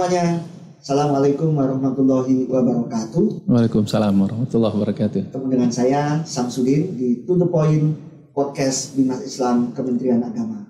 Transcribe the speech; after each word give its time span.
semuanya. 0.00 0.40
Assalamualaikum 0.80 1.52
warahmatullahi 1.60 2.48
wabarakatuh. 2.48 3.44
Waalaikumsalam 3.44 4.16
warahmatullahi 4.16 4.72
wabarakatuh. 4.80 5.28
Ketemu 5.28 5.46
dengan 5.52 5.68
saya 5.68 6.24
Samsudin 6.24 6.96
di 6.96 7.20
To 7.28 7.36
The 7.36 7.44
Point 7.44 8.00
Podcast 8.32 8.96
Bimas 8.96 9.20
Islam 9.20 9.76
Kementerian 9.76 10.24
Agama. 10.24 10.64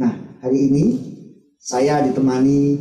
Nah, 0.00 0.40
hari 0.40 0.72
ini 0.72 0.84
saya 1.60 2.00
ditemani 2.08 2.80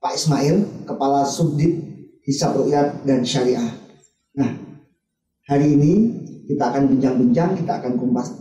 Pak 0.00 0.16
Ismail, 0.16 0.88
Kepala 0.88 1.28
Subdit 1.28 1.84
Hisab 2.24 2.56
Rukyat 2.56 3.04
dan 3.04 3.28
Syariah. 3.28 3.68
Nah, 4.32 4.48
hari 5.44 5.76
ini 5.76 5.92
kita 6.48 6.72
akan 6.72 6.88
bincang-bincang, 6.88 7.52
kita 7.60 7.84
akan 7.84 8.00
kumpas 8.00 8.32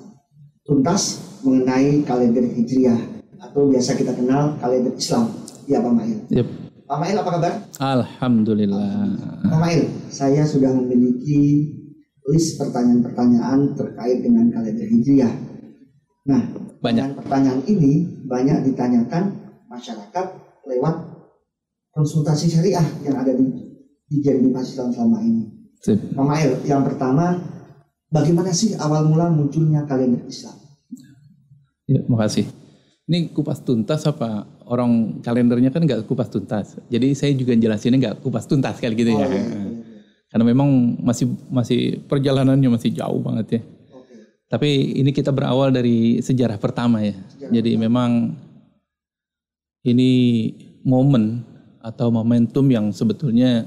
tuntas 0.64 1.20
mengenai 1.44 2.08
kalender 2.08 2.48
Hijriah 2.48 3.20
atau 3.44 3.68
biasa 3.68 4.00
kita 4.00 4.16
kenal 4.16 4.56
kalender 4.64 4.96
Islam. 4.96 5.51
Ya 5.72 5.80
Pak 5.80 5.94
Mail. 5.96 6.20
Yep. 6.28 6.48
Pak 6.84 6.98
Mail 7.00 7.16
apa 7.24 7.30
kabar? 7.40 7.54
Alhamdulillah. 7.80 9.16
Pak 9.48 9.60
Mail, 9.64 9.88
saya 10.12 10.44
sudah 10.44 10.76
memiliki 10.76 11.72
list 12.28 12.60
pertanyaan-pertanyaan 12.60 13.72
terkait 13.80 14.20
dengan 14.20 14.52
kalender 14.52 14.84
Hijriah. 14.92 15.32
Nah, 16.28 16.44
Banyak. 16.84 17.24
pertanyaan 17.24 17.64
ini 17.72 18.04
banyak 18.28 18.68
ditanyakan 18.68 19.56
masyarakat 19.72 20.26
lewat 20.68 20.96
konsultasi 21.96 22.52
syariah 22.52 22.84
yang 23.08 23.16
ada 23.16 23.32
di 23.32 23.48
di 24.12 24.20
Jeremy 24.20 24.52
Islam 24.52 24.92
selama 24.92 25.24
ini. 25.24 25.48
Sip. 25.80 25.98
Pak 26.12 26.26
Mail, 26.28 26.52
yang 26.68 26.84
pertama, 26.84 27.40
bagaimana 28.12 28.52
sih 28.52 28.76
awal 28.76 29.08
mula 29.08 29.32
munculnya 29.32 29.88
kalender 29.88 30.20
Islam? 30.28 30.60
Ya, 31.88 32.04
makasih. 32.12 32.52
Ini 33.10 33.34
kupas 33.34 33.66
tuntas 33.66 34.06
apa 34.06 34.46
orang 34.70 35.24
kalendernya 35.26 35.74
kan 35.74 35.84
nggak 35.84 36.06
kupas 36.06 36.30
tuntas. 36.30 36.78
Jadi 36.88 37.18
saya 37.18 37.34
juga 37.34 37.58
jelasinnya 37.58 37.98
nggak 37.98 38.16
kupas 38.22 38.46
tuntas 38.46 38.78
kali 38.78 38.94
gitu 38.94 39.18
ya. 39.18 39.26
Oh, 39.26 39.30
iya, 39.30 39.42
iya, 39.42 39.42
iya. 39.42 39.74
Karena 40.32 40.46
memang 40.48 40.70
masih 41.04 41.28
masih 41.52 42.00
perjalanannya 42.08 42.70
masih 42.72 42.96
jauh 42.96 43.20
banget 43.20 43.60
ya. 43.60 43.62
Oke. 43.92 44.16
Tapi 44.48 44.70
ini 45.02 45.12
kita 45.12 45.34
berawal 45.36 45.76
dari 45.76 46.24
sejarah 46.24 46.56
pertama 46.56 47.04
ya. 47.04 47.18
Sejarah 47.36 47.52
Jadi 47.52 47.72
memang 47.76 48.38
ini 49.84 50.12
momen 50.86 51.42
atau 51.82 52.14
momentum 52.14 52.70
yang 52.70 52.94
sebetulnya 52.94 53.66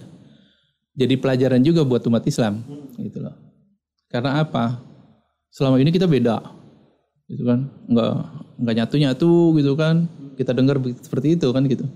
jadi 0.94 1.18
pelajaran 1.18 1.58
juga 1.60 1.82
buat 1.82 2.06
umat 2.06 2.22
Islam 2.22 2.62
gitu 3.02 3.18
loh. 3.18 3.34
Karena 4.06 4.46
apa? 4.46 4.78
Selama 5.50 5.82
ini 5.82 5.90
kita 5.90 6.06
beda. 6.06 6.53
Gitu 7.30 7.42
kan? 7.44 7.70
Nggak 7.88 8.12
nggak 8.60 8.74
nyatu-nyatu 8.80 9.32
gitu 9.58 9.72
kan. 9.74 10.06
Kita 10.34 10.50
dengar 10.50 10.82
seperti 11.00 11.38
itu 11.38 11.48
kan 11.54 11.64
gitu. 11.66 11.86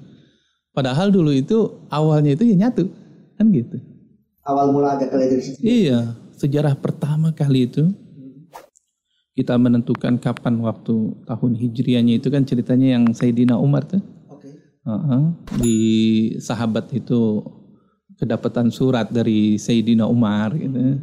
Padahal 0.72 1.10
dulu 1.10 1.34
itu 1.34 1.82
awalnya 1.90 2.38
itu 2.38 2.46
ya 2.46 2.68
nyatu 2.68 2.86
kan 3.34 3.46
gitu. 3.50 3.82
Awal 4.46 4.72
mula 4.72 4.96
ada 4.96 5.04
Hijriah. 5.10 5.60
Iya, 5.60 6.00
sejarah 6.38 6.72
pertama 6.78 7.34
kali 7.34 7.68
itu 7.68 7.92
kita 9.38 9.54
menentukan 9.54 10.18
kapan 10.18 10.58
waktu 10.66 11.14
tahun 11.22 11.52
hijriahnya 11.54 12.18
itu 12.18 12.26
kan 12.26 12.42
ceritanya 12.42 12.98
yang 12.98 13.14
Sayyidina 13.14 13.54
Umar 13.54 13.86
tuh. 13.86 14.02
Oke. 14.26 14.50
Heeh. 14.82 15.22
di 15.62 15.78
sahabat 16.42 16.90
itu 16.90 17.46
kedapatan 18.18 18.74
surat 18.74 19.06
dari 19.14 19.54
Sayyidina 19.54 20.10
Umar 20.10 20.58
gitu. 20.58 20.98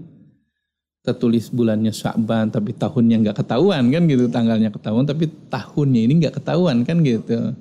Tertulis 1.05 1.53
bulannya 1.53 1.93
Sya'ban 1.93 2.49
tapi 2.49 2.73
tahunnya 2.73 3.21
nggak 3.21 3.45
ketahuan 3.45 3.93
kan 3.93 4.09
gitu, 4.09 4.25
tanggalnya 4.25 4.73
ketahuan 4.73 5.05
tapi 5.05 5.29
tahunnya 5.53 6.01
ini 6.01 6.13
nggak 6.25 6.41
ketahuan 6.41 6.81
kan 6.81 7.05
gitu. 7.05 7.53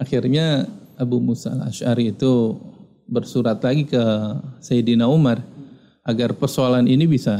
Akhirnya 0.00 0.64
Abu 0.96 1.20
Musa 1.20 1.52
al-Ash'ari 1.52 2.16
itu 2.16 2.56
bersurat 3.04 3.60
lagi 3.60 3.84
ke 3.84 4.00
Sayyidina 4.64 5.04
Umar 5.04 5.44
agar 6.08 6.32
persoalan 6.32 6.88
ini 6.88 7.04
bisa 7.04 7.36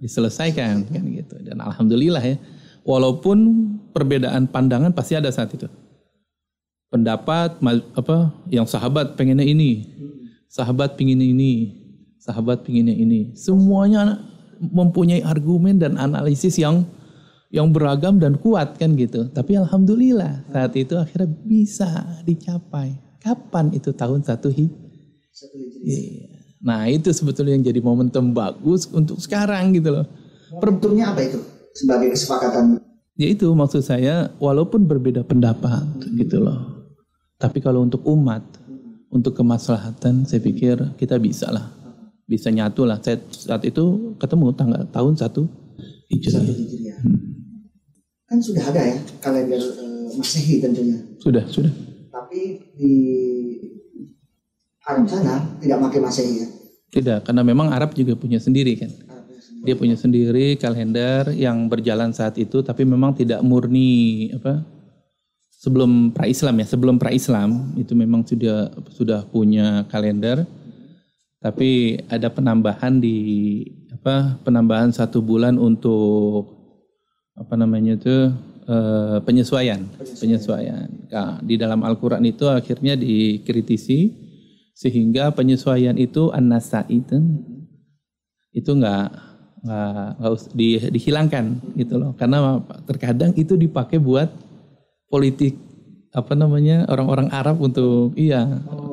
diselesaikan 0.00 0.88
kan 0.88 1.04
gitu. 1.12 1.36
Dan 1.44 1.60
alhamdulillah 1.60 2.24
ya, 2.24 2.40
walaupun 2.80 3.38
perbedaan 3.92 4.48
pandangan 4.48 4.96
pasti 4.96 5.12
ada 5.12 5.28
saat 5.28 5.52
itu 5.52 5.68
pendapat 6.90 7.60
apa 7.94 8.34
yang 8.50 8.66
sahabat 8.66 9.14
pengennya 9.14 9.46
ini, 9.46 9.86
sahabat 10.50 10.98
pengennya 10.98 11.28
ini, 11.28 11.52
sahabat 12.18 12.66
pengennya 12.66 12.96
ini. 12.96 13.36
Semuanya 13.38 14.18
mempunyai 14.60 15.24
argumen 15.24 15.80
dan 15.80 15.96
analisis 15.96 16.60
yang 16.60 16.84
yang 17.50 17.72
beragam 17.74 18.20
dan 18.22 18.38
kuat 18.38 18.78
kan 18.78 18.94
gitu. 18.94 19.26
Tapi 19.32 19.58
alhamdulillah 19.58 20.46
saat 20.52 20.76
itu 20.78 20.94
akhirnya 20.94 21.32
bisa 21.42 21.88
dicapai. 22.22 22.94
Kapan 23.20 23.74
itu 23.74 23.90
tahun 23.90 24.22
satu 24.22 24.48
hi? 24.52 24.70
Satu. 25.34 25.56
Iya. 25.82 26.40
Nah 26.60 26.86
itu 26.92 27.08
sebetulnya 27.10 27.56
yang 27.56 27.64
jadi 27.64 27.80
momentum 27.80 28.36
bagus 28.36 28.86
untuk 28.92 29.18
sekarang 29.18 29.72
gitu 29.72 29.96
loh. 29.96 30.06
Momentumnya 30.52 31.16
apa 31.16 31.24
itu? 31.24 31.40
Sebagai 31.74 32.12
kesepakatan. 32.12 32.80
Ya 33.16 33.28
itu 33.28 33.48
maksud 33.52 33.84
saya 33.84 34.32
walaupun 34.40 34.84
berbeda 34.84 35.24
pendapat 35.24 35.84
gitu 36.16 36.40
loh. 36.40 36.88
Tapi 37.40 37.64
kalau 37.64 37.84
untuk 37.84 38.04
umat, 38.04 38.44
untuk 39.08 39.32
kemaslahatan 39.36 40.28
saya 40.28 40.40
pikir 40.44 40.76
kita 41.00 41.16
bisa 41.16 41.48
lah. 41.48 41.79
Bisa 42.30 42.54
nyatu 42.54 42.86
lah. 42.86 43.02
Saya 43.02 43.18
saat 43.34 43.66
itu 43.66 44.14
ketemu 44.22 44.54
tanggal 44.54 44.86
tahun 44.94 45.18
satu 45.18 45.50
Satu 45.50 45.58
Hijriah. 46.06 46.46
Hijriah. 46.46 46.98
Kan 48.30 48.38
sudah 48.38 48.62
ada 48.70 48.78
ya 48.86 48.98
kalender 49.18 49.58
eh, 49.58 50.14
Masehi 50.14 50.62
tentunya. 50.62 51.02
Sudah, 51.18 51.42
sudah. 51.50 51.74
Tapi 52.14 52.62
di 52.78 52.94
Arab 54.86 55.10
sana 55.10 55.58
tidak 55.58 55.82
pakai 55.90 56.00
Masehi 56.02 56.34
ya. 56.38 56.48
Tidak, 56.90 57.26
karena 57.26 57.42
memang 57.46 57.70
Arab 57.70 57.94
juga 57.94 58.14
punya 58.14 58.38
sendiri 58.38 58.78
kan. 58.78 58.90
Sendiri. 58.90 59.66
Dia 59.66 59.74
punya 59.74 59.96
sendiri 59.98 60.46
kalender 60.58 61.34
yang 61.34 61.66
berjalan 61.66 62.14
saat 62.14 62.38
itu 62.38 62.62
tapi 62.62 62.86
memang 62.86 63.14
tidak 63.18 63.42
murni 63.42 64.30
apa 64.34 64.62
sebelum 65.60 66.16
pra-Islam 66.16 66.54
ya, 66.64 66.66
sebelum 66.66 66.96
pra-Islam 66.96 67.76
itu 67.76 67.92
memang 67.92 68.24
sudah 68.24 68.72
sudah 68.94 69.20
punya 69.28 69.84
kalender 69.92 70.48
tapi 71.40 71.96
ada 72.12 72.28
penambahan 72.28 73.00
di 73.00 73.64
apa 73.96 74.36
penambahan 74.44 74.92
satu 74.92 75.24
bulan 75.24 75.56
untuk 75.56 76.52
apa 77.32 77.56
namanya 77.56 77.96
itu 77.96 78.28
eh, 78.68 79.18
penyesuaian 79.24 79.80
penyesuaian. 80.20 80.88
Nah, 81.08 81.40
di 81.40 81.56
dalam 81.56 81.80
Al-Quran 81.80 82.20
itu 82.28 82.44
akhirnya 82.44 82.92
dikritisi 82.92 84.12
sehingga 84.76 85.32
penyesuaian 85.32 85.96
itu 85.96 86.28
an-nasai 86.28 86.88
itu 86.92 87.16
itu 88.52 88.70
nggak 88.70 89.04
nggak 89.60 90.32
di- 90.56 90.92
dihilangkan 90.92 91.56
gitu 91.76 91.96
loh. 91.96 92.12
Karena 92.20 92.60
terkadang 92.84 93.32
itu 93.36 93.56
dipakai 93.56 93.96
buat 93.96 94.28
politik 95.08 95.56
apa 96.10 96.34
namanya 96.34 96.84
orang-orang 96.90 97.30
Arab 97.30 97.62
untuk 97.62 98.18
iya 98.18 98.42
Oh, 98.66 98.89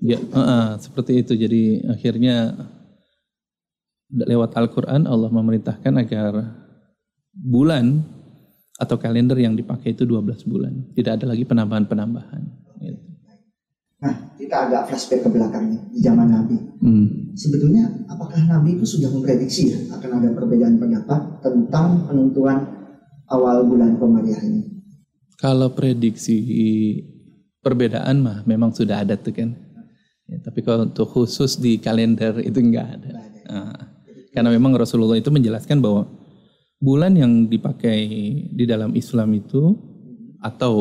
ya 0.00 0.18
heeh, 0.18 0.66
seperti 0.80 1.20
itu 1.20 1.32
jadi 1.36 1.62
akhirnya 1.92 2.56
lewat 4.10 4.56
Al-Quran 4.58 5.06
Allah 5.06 5.30
memerintahkan 5.30 5.94
agar 6.02 6.32
bulan 7.30 8.02
atau 8.80 8.96
kalender 8.96 9.36
yang 9.38 9.54
dipakai 9.54 9.92
itu 9.94 10.08
12 10.08 10.50
bulan 10.50 10.72
tidak 10.96 11.20
ada 11.20 11.30
lagi 11.30 11.44
penambahan-penambahan 11.44 12.42
gitu. 12.80 13.00
Nah, 14.00 14.32
kita 14.40 14.56
agak 14.66 14.82
flashback 14.88 15.20
ke 15.20 15.28
belakangnya 15.28 15.80
di 15.92 16.00
zaman 16.00 16.32
Nabi. 16.32 16.56
Hmm. 16.80 17.36
Sebetulnya 17.36 17.84
apakah 18.08 18.40
Nabi 18.48 18.80
itu 18.80 18.88
sudah 18.88 19.12
memprediksi 19.12 19.76
ya 19.76 19.78
akan 19.92 20.10
ada 20.24 20.28
perbedaan 20.32 20.80
pendapat 20.80 21.44
tentang 21.44 22.08
penentuan 22.08 22.64
awal 23.28 23.68
bulan 23.68 24.00
Komariah 24.00 24.40
ini? 24.40 24.64
Kalau 25.36 25.76
prediksi 25.76 26.40
perbedaan 27.60 28.24
mah 28.24 28.38
memang 28.48 28.72
sudah 28.72 29.04
ada 29.04 29.20
tuh 29.20 29.36
kan. 29.36 29.52
Ya, 30.30 30.38
tapi 30.46 30.62
kalau 30.62 30.86
untuk 30.86 31.10
khusus 31.10 31.58
di 31.58 31.82
kalender 31.82 32.38
itu 32.38 32.62
enggak 32.62 32.86
ada. 32.86 33.10
Ada. 33.18 33.40
Nah, 33.50 33.74
karena 34.30 34.54
memang 34.54 34.78
Rasulullah 34.78 35.18
itu 35.18 35.26
menjelaskan 35.34 35.82
bahwa 35.82 36.06
bulan 36.78 37.18
yang 37.18 37.50
dipakai 37.50 37.98
di 38.54 38.64
dalam 38.64 38.94
Islam 38.94 39.34
itu 39.34 39.74
atau 40.38 40.74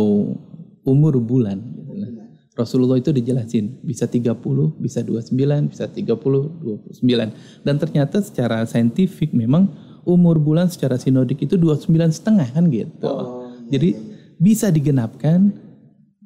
umur 0.86 1.18
bulan 1.18 1.57
gitu 1.75 1.94
lah. 1.98 2.10
Rasulullah 2.54 3.01
itu 3.01 3.10
dijelasin 3.10 3.81
bisa 3.81 4.06
30, 4.06 4.38
bisa 4.78 5.01
29, 5.01 5.72
bisa 5.74 5.90
30, 5.90 6.06
29. 6.06 7.66
Dan 7.66 7.75
ternyata 7.81 8.22
secara 8.22 8.62
saintifik 8.69 9.34
memang 9.34 9.68
umur 10.06 10.38
bulan 10.40 10.69
secara 10.69 10.96
sinodik 10.96 11.44
itu 11.44 11.57
29 11.57 11.90
setengah 12.13 12.48
kan 12.54 12.69
gitu. 12.69 12.94
Oh, 13.04 13.50
Jadi 13.68 13.96
bisa 14.40 14.72
digenapkan, 14.72 15.51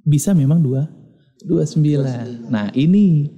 bisa 0.06 0.36
memang 0.38 0.62
dua, 0.62 0.86
29. 1.46 2.50
Nah 2.50 2.72
ini 2.74 3.30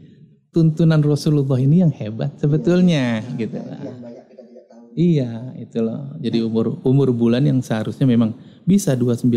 tuntunan 0.54 1.02
Rasulullah 1.04 1.60
ini 1.60 1.84
yang 1.84 1.92
hebat 1.92 2.38
sebetulnya 2.40 3.20
gitu. 3.36 3.60
Kita 3.60 4.42
tidak 4.48 4.66
tahu. 4.72 4.84
Iya, 4.96 5.52
itu 5.60 5.78
loh. 5.84 6.16
Jadi 6.24 6.38
umur 6.46 6.80
umur 6.86 7.12
bulan 7.12 7.44
yang 7.44 7.60
seharusnya 7.60 8.08
memang 8.08 8.38
bisa 8.64 8.96
29 8.96 9.28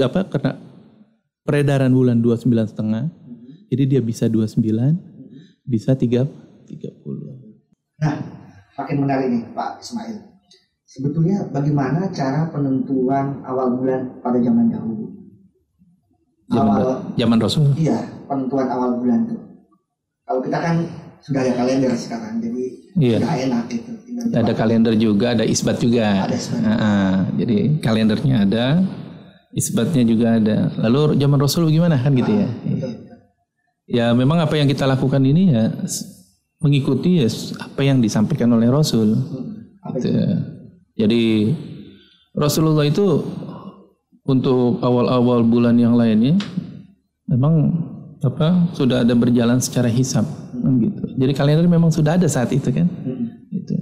apa 0.00 0.20
karena 0.28 0.52
peredaran 1.46 1.92
bulan 1.92 2.20
29 2.20 2.48
setengah. 2.68 3.08
Jadi 3.72 3.84
dia 3.88 4.00
bisa 4.04 4.28
29, 4.28 4.60
bisa 5.64 5.96
3 5.96 6.28
30. 6.68 8.00
Nah, 8.00 8.16
makin 8.76 8.96
menarik 9.04 9.26
nih 9.32 9.42
Pak 9.52 9.80
Ismail. 9.80 10.18
Sebetulnya 10.84 11.48
bagaimana 11.48 12.12
cara 12.12 12.52
penentuan 12.52 13.40
awal 13.48 13.80
bulan 13.80 14.20
pada 14.20 14.36
zaman 14.36 14.68
dahulu? 14.68 15.11
Zaman, 16.52 16.76
awal, 16.76 16.88
zaman 17.16 17.38
Rasul. 17.40 17.66
iya, 17.74 17.98
penentuan 18.28 18.68
awal 18.68 18.90
bulan 19.00 19.24
itu. 19.24 19.36
Kalau 20.22 20.40
kita 20.40 20.58
kan 20.60 20.76
sudah 21.22 21.40
ada 21.42 21.52
kalender 21.54 21.92
sekarang, 21.94 22.38
jadi 22.38 22.62
Iya. 22.92 23.18
sudah 23.24 23.34
enak. 23.40 23.62
Tinggal 23.72 24.44
Ada 24.44 24.52
kalender 24.52 24.94
juga, 24.94 25.32
ada 25.32 25.44
isbat 25.48 25.80
juga. 25.80 26.28
Ada 26.28 26.36
isbat. 26.36 26.60
Ah, 26.60 26.72
ah. 26.76 27.12
jadi 27.40 27.80
kalendernya 27.80 28.36
ada, 28.44 28.66
isbatnya 29.52 30.04
juga 30.04 30.36
ada. 30.36 30.68
Lalu 30.76 31.16
zaman 31.16 31.38
Rasul 31.40 31.72
bagaimana 31.72 31.96
kan 31.96 32.12
gitu 32.12 32.32
ya? 32.32 32.48
Betul. 32.48 32.92
Ya 33.88 34.06
memang 34.12 34.40
apa 34.40 34.54
yang 34.56 34.68
kita 34.68 34.84
lakukan 34.84 35.20
ini 35.20 35.52
ya 35.52 35.72
mengikuti 36.60 37.20
ya 37.20 37.28
apa 37.60 37.80
yang 37.82 37.98
disampaikan 37.98 38.52
oleh 38.52 38.68
Rasul. 38.68 39.16
Apa 39.82 39.98
Gitu. 39.98 40.12
Jadi 40.94 41.22
Rasulullah 42.32 42.84
itu 42.86 43.24
untuk 44.22 44.78
awal-awal 44.82 45.42
bulan 45.42 45.78
yang 45.78 45.98
lainnya 45.98 46.38
memang 47.26 47.74
apa 48.22 48.70
sudah 48.70 49.02
ada 49.02 49.18
berjalan 49.18 49.58
secara 49.58 49.90
hisab 49.90 50.22
kan 50.54 50.72
gitu. 50.78 51.02
Jadi 51.18 51.32
kalender 51.34 51.66
memang 51.66 51.90
sudah 51.90 52.14
ada 52.14 52.30
saat 52.30 52.54
itu 52.54 52.70
kan. 52.70 52.86
Mm-mm. 52.86 53.50
Gitu. 53.50 53.74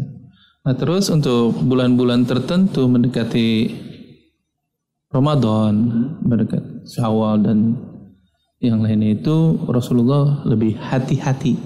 Nah 0.65 0.75
terus 0.77 1.13
untuk 1.13 1.61
bulan-bulan 1.61 2.25
tertentu 2.25 2.89
mendekati 2.89 3.69
Ramadan, 5.11 5.75
mendekat 6.25 6.63
Syawal 6.87 7.43
dan 7.43 7.75
yang 8.63 8.81
lainnya 8.85 9.19
itu 9.19 9.59
Rasulullah 9.67 10.45
lebih 10.47 10.79
hati-hati 10.79 11.57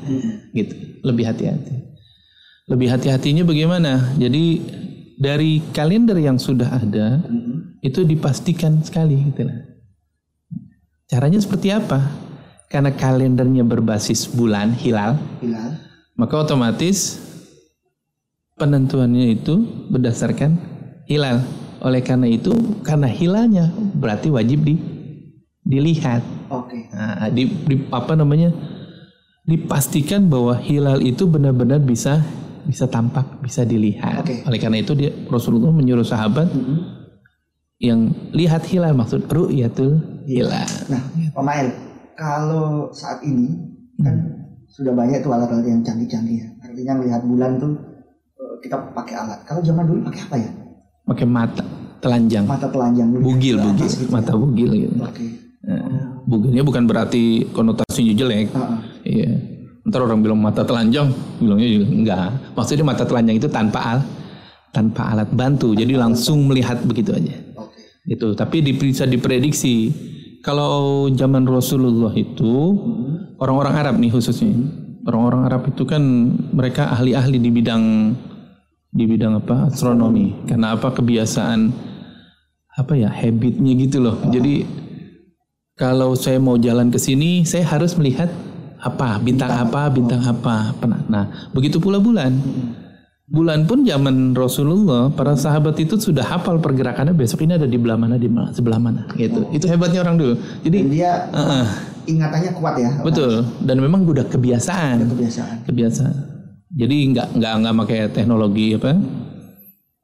gitu, 0.56 0.75
lebih 1.05 1.31
hati-hati. 1.31 1.75
Lebih 2.65 2.88
hati-hatinya 2.88 3.44
bagaimana? 3.44 4.17
Jadi 4.17 4.65
dari 5.21 5.61
kalender 5.76 6.17
yang 6.17 6.41
sudah 6.41 6.81
ada 6.81 7.21
Mm-mm. 7.29 7.63
Itu 7.85 8.01
dipastikan 8.01 8.81
sekali 8.81 9.29
gitu 9.29 9.45
lah. 9.45 9.61
Caranya 11.05 11.37
seperti 11.37 11.69
apa? 11.69 12.01
Karena 12.73 12.89
kalendernya 12.97 13.61
berbasis 13.63 14.25
bulan 14.33 14.73
hilal, 14.73 15.21
Hilal. 15.45 15.77
maka 16.17 16.41
otomatis 16.41 17.21
penentuannya 18.57 19.37
itu 19.37 19.55
berdasarkan 19.93 20.57
hilal. 21.05 21.45
Oleh 21.85 22.01
karena 22.01 22.25
itu, 22.25 22.57
karena 22.81 23.05
hilalnya 23.05 23.69
berarti 24.01 24.33
wajib 24.33 24.65
di, 24.65 24.81
dilihat. 25.61 26.25
Oke. 26.49 26.89
Nah, 26.89 27.29
di, 27.29 27.45
di- 27.45 27.85
apa 27.93 28.17
namanya? 28.17 28.49
Dipastikan 29.45 30.25
bahwa 30.33 30.57
hilal 30.57 31.05
itu 31.05 31.29
benar-benar 31.29 31.77
bisa 31.85 32.25
bisa 32.65 32.89
tampak, 32.89 33.45
bisa 33.45 33.61
dilihat. 33.61 34.25
Oke. 34.25 34.41
Oleh 34.49 34.57
karena 34.57 34.81
itu 34.81 34.97
dia 34.97 35.13
Rasulullah 35.29 35.69
menyuruh 35.69 36.01
sahabat 36.09 36.49
Mm-mm. 36.49 36.94
Yang 37.82 38.11
lihat 38.31 38.62
hilal 38.71 38.94
maksud 38.94 39.26
ru'yatul 39.26 39.99
hilal. 40.25 40.69
Nah, 40.88 41.03
Mael, 41.43 41.69
kalau 42.15 42.91
saat 42.94 43.21
ini 43.26 43.50
kan 43.99 44.15
sudah 44.71 44.94
banyak 44.94 45.23
tuh 45.23 45.31
alat-alat 45.35 45.67
yang 45.67 45.82
canggih-canggih 45.82 46.38
ya. 46.43 46.49
Artinya 46.62 46.93
melihat 47.03 47.23
bulan 47.26 47.59
tuh 47.59 47.73
eh, 48.38 48.55
kita 48.62 48.94
pakai 48.94 49.15
alat. 49.15 49.41
Kalau 49.47 49.62
zaman 49.62 49.85
dulu 49.87 49.99
pakai 50.11 50.21
apa 50.26 50.37
ya? 50.38 50.50
Pakai 51.05 51.26
mata 51.29 51.65
telanjang, 52.00 52.44
Mata 52.44 52.69
telanjang 52.69 53.09
bugil, 53.17 53.56
bugil, 53.61 53.88
gitu. 53.88 54.12
mata 54.12 54.32
bugil 54.37 54.71
gitu. 54.73 54.97
Oke. 55.00 55.25
Nah, 55.65 56.21
bugilnya 56.29 56.62
bukan 56.65 56.85
berarti 56.85 57.49
konotasinya 57.53 58.12
jelek. 58.12 58.53
Iya. 59.05 59.31
Ntar 59.85 60.00
orang 60.00 60.25
bilang 60.25 60.41
mata 60.41 60.65
telanjang, 60.65 61.12
bilangnya 61.41 61.69
juga 61.69 61.87
enggak. 61.93 62.29
Maksudnya 62.56 62.85
mata 62.88 63.05
telanjang 63.05 63.37
itu 63.37 63.49
tanpa 63.53 63.81
al, 63.85 63.99
tanpa 64.73 65.12
alat 65.12 65.29
bantu, 65.32 65.76
jadi 65.76 65.97
langsung 66.00 66.49
melihat 66.49 66.81
begitu 66.85 67.12
aja. 67.12 67.37
Itu. 68.05 68.37
Tapi 68.37 68.61
bisa 68.77 69.09
diprediksi 69.09 69.93
kalau 70.45 71.09
zaman 71.09 71.49
Rasulullah 71.49 72.12
itu 72.12 72.77
orang-orang 73.41 73.75
Arab 73.81 73.95
nih 73.97 74.12
khususnya, 74.12 74.53
orang-orang 75.09 75.43
Arab 75.49 75.62
itu 75.73 75.89
kan 75.89 76.03
mereka 76.53 76.93
ahli-ahli 76.93 77.41
di 77.41 77.49
bidang 77.49 78.12
di 78.93 79.05
bidang 79.09 79.41
apa 79.41 79.73
astronomi. 79.73 80.45
Karena 80.45 80.77
apa 80.77 80.93
kebiasaan 80.93 81.73
apa 82.77 82.93
ya 82.93 83.09
habitnya 83.09 83.73
gitu 83.81 84.05
loh. 84.05 84.21
Jadi 84.29 84.85
kalau 85.75 86.12
saya 86.15 86.37
mau 86.37 86.61
jalan 86.61 86.93
ke 86.93 87.00
sini, 87.00 87.43
saya 87.49 87.65
harus 87.65 87.97
melihat 87.97 88.29
apa 88.85 89.17
bintang 89.25 89.49
apa 89.49 89.89
bintang 89.89 90.21
apa. 90.29 90.77
Nah, 91.09 91.50
begitu 91.57 91.81
pula 91.81 91.97
bulan. 91.97 92.37
Bulan 93.25 93.65
pun 93.65 93.88
zaman 93.88 94.37
Rasulullah, 94.37 95.09
para 95.09 95.32
sahabat 95.32 95.81
itu 95.81 95.97
sudah 95.97 96.21
hafal 96.21 96.61
pergerakannya 96.61 97.17
besok 97.17 97.41
ini 97.41 97.56
ada 97.56 97.65
di 97.65 97.81
belah 97.81 97.97
mana 97.97 98.21
di 98.21 98.29
mana, 98.29 98.53
sebelah 98.53 98.76
mana 98.76 99.09
gitu. 99.17 99.49
Itu 99.49 99.65
hebatnya 99.65 100.05
orang 100.05 100.21
dulu. 100.21 100.35
Jadi 100.61 100.76
Dan 100.85 100.93
dia 100.93 101.12
Heeh, 101.32 101.67
ingatannya 102.05 102.53
kuat 102.53 102.76
ya. 102.76 102.91
betul. 103.00 103.49
Dan 103.65 103.81
memang 103.81 104.05
udah 104.05 104.29
kebiasaan, 104.29 105.09
Kebiasaan. 105.09 105.56
kebiasaan. 105.65 106.15
Jadi 106.76 106.97
nggak 107.17 107.29
nggak 107.32 107.53
nggak 107.65 107.75
pakai 107.81 107.99
teknologi 108.12 108.76
apa 108.76 108.93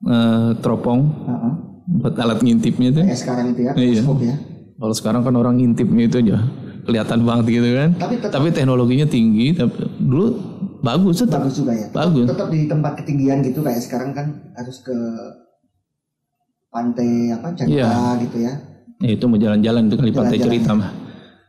eh, 0.00 0.48
teropong 0.64 1.00
Heeh. 1.04 1.52
buat 2.00 2.16
alat 2.16 2.40
ngintipnya 2.40 2.88
itu. 2.88 3.00
Kayak 3.04 3.20
sekarang 3.20 3.46
itu 3.52 3.60
ya, 3.68 3.72
Iya. 3.76 4.00
ya. 4.00 4.36
Kalau 4.80 4.94
sekarang 4.96 5.20
kan 5.20 5.36
orang 5.36 5.60
ngintipnya 5.60 6.08
itu 6.08 6.16
aja 6.24 6.40
kelihatan 6.88 7.28
banget 7.28 7.44
gitu 7.52 7.68
kan. 7.76 7.90
Tapi 8.00 8.14
tetap 8.16 8.32
Tapi 8.32 8.48
teknologinya 8.48 9.04
tinggi. 9.04 9.52
Tapi 9.52 9.76
dulu 10.00 10.26
bagus 10.80 11.16
tetap. 11.18 11.40
bagus 11.40 11.54
juga 11.56 11.72
ya. 11.72 11.86
Bagus. 11.88 12.26
Tetap 12.26 12.48
di 12.48 12.60
tempat 12.64 12.92
ketinggian 12.96 13.40
gitu 13.42 13.60
kayak 13.60 13.80
sekarang 13.80 14.10
kan 14.10 14.26
harus 14.52 14.80
ke 14.80 14.96
pantai 16.68 17.10
apa 17.30 17.48
Jakarta 17.52 17.70
Iya. 17.70 18.22
gitu 18.22 18.36
ya. 18.38 18.52
Ya, 19.00 19.10
itu 19.10 19.24
mau 19.24 19.36
jalan-jalan 19.36 19.88
itu 19.88 19.96
kali 19.96 20.12
pantai 20.12 20.36
Jalan-jalan. 20.36 20.44
cerita 20.46 20.70
mah. 20.72 20.90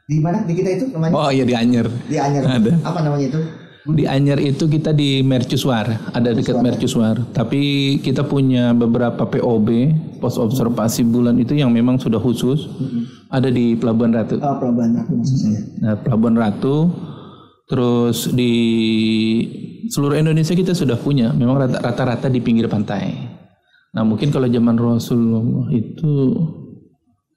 Di 0.03 0.17
mana 0.19 0.37
di 0.41 0.53
kita 0.53 0.69
itu 0.71 0.85
namanya? 0.89 1.13
Oh 1.13 1.29
iya 1.29 1.43
di 1.43 1.53
Anyer. 1.53 1.87
Di 2.05 2.17
Anyer. 2.17 2.43
Ada. 2.43 2.71
Apa 2.81 2.99
namanya 3.01 3.25
itu? 3.27 3.41
Di 3.81 4.05
Anyer 4.05 4.37
itu 4.39 4.69
kita 4.69 4.93
di 4.93 5.19
Mercusuar, 5.21 6.13
ada 6.13 6.29
dekat 6.31 6.61
Mercusuar. 6.61 7.17
Tapi 7.27 7.61
kita 7.97 8.21
punya 8.21 8.71
beberapa 8.71 9.25
POB, 9.25 9.67
pos 10.21 10.37
observasi 10.37 11.01
bulan 11.03 11.33
itu 11.35 11.57
yang 11.57 11.73
memang 11.73 11.97
sudah 11.97 12.21
khusus. 12.21 12.69
Ada 13.27 13.49
di 13.49 13.73
Pelabuhan 13.73 14.13
Ratu. 14.13 14.37
Oh, 14.37 14.55
Pelabuhan 14.55 14.93
Ratu 14.93 15.11
maksud 15.15 15.33
saya. 15.35 15.59
Nah, 15.81 15.95
Pelabuhan 15.97 16.37
Ratu 16.37 16.75
terus 17.71 18.27
di 18.27 18.51
seluruh 19.87 20.19
Indonesia 20.19 20.51
kita 20.51 20.75
sudah 20.75 20.99
punya, 20.99 21.31
memang 21.31 21.55
rata- 21.57 21.79
rata-rata 21.79 22.27
di 22.27 22.43
pinggir 22.43 22.67
pantai. 22.67 23.15
Nah, 23.91 24.03
mungkin 24.03 24.27
kalau 24.27 24.47
zaman 24.47 24.75
Rasulullah 24.75 25.71
itu 25.71 26.11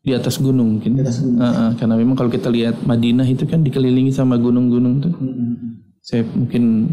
di 0.02 0.12
atas 0.12 0.36
gunung 0.36 0.78
mungkin. 0.78 0.98
Di 0.98 1.02
atas 1.02 1.22
gunung, 1.22 1.38
Ah, 1.38 1.50
ah, 1.50 1.70
karena 1.74 1.94
memang 1.94 2.14
kalau 2.14 2.28
kita 2.28 2.50
lihat 2.50 2.82
Madinah 2.82 3.24
itu 3.24 3.46
kan 3.46 3.62
dikelilingi 3.62 4.10
sama 4.10 4.34
gunung-gunung 4.36 5.00
tuh. 5.00 5.14
Mm-mm. 5.14 5.80
Saya 5.98 6.20
mungkin 6.28 6.90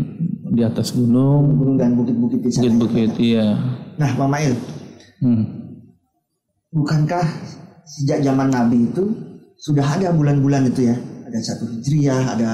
di 0.51 0.61
atas 0.63 0.95
gunung, 0.95 1.59
Gunung 1.59 1.75
dan 1.75 1.99
bukit-bukit 1.99 2.39
di 2.39 2.49
sana. 2.49 2.61
bukit-bukit, 2.71 3.11
iya. 3.19 3.59
Nah, 3.97 4.09
Pak 4.15 4.29
Mail, 4.29 4.53
Hmm. 5.19 5.43
bukankah 6.71 7.25
sejak 7.85 8.23
zaman 8.23 8.49
Nabi 8.49 8.89
itu 8.89 9.03
sudah 9.59 9.83
ada 9.83 10.09
bulan-bulan 10.09 10.71
itu 10.71 10.89
ya? 10.89 10.95
Ada 11.27 11.39
satu 11.43 11.69
Hijriyah, 11.69 12.23
ada 12.33 12.49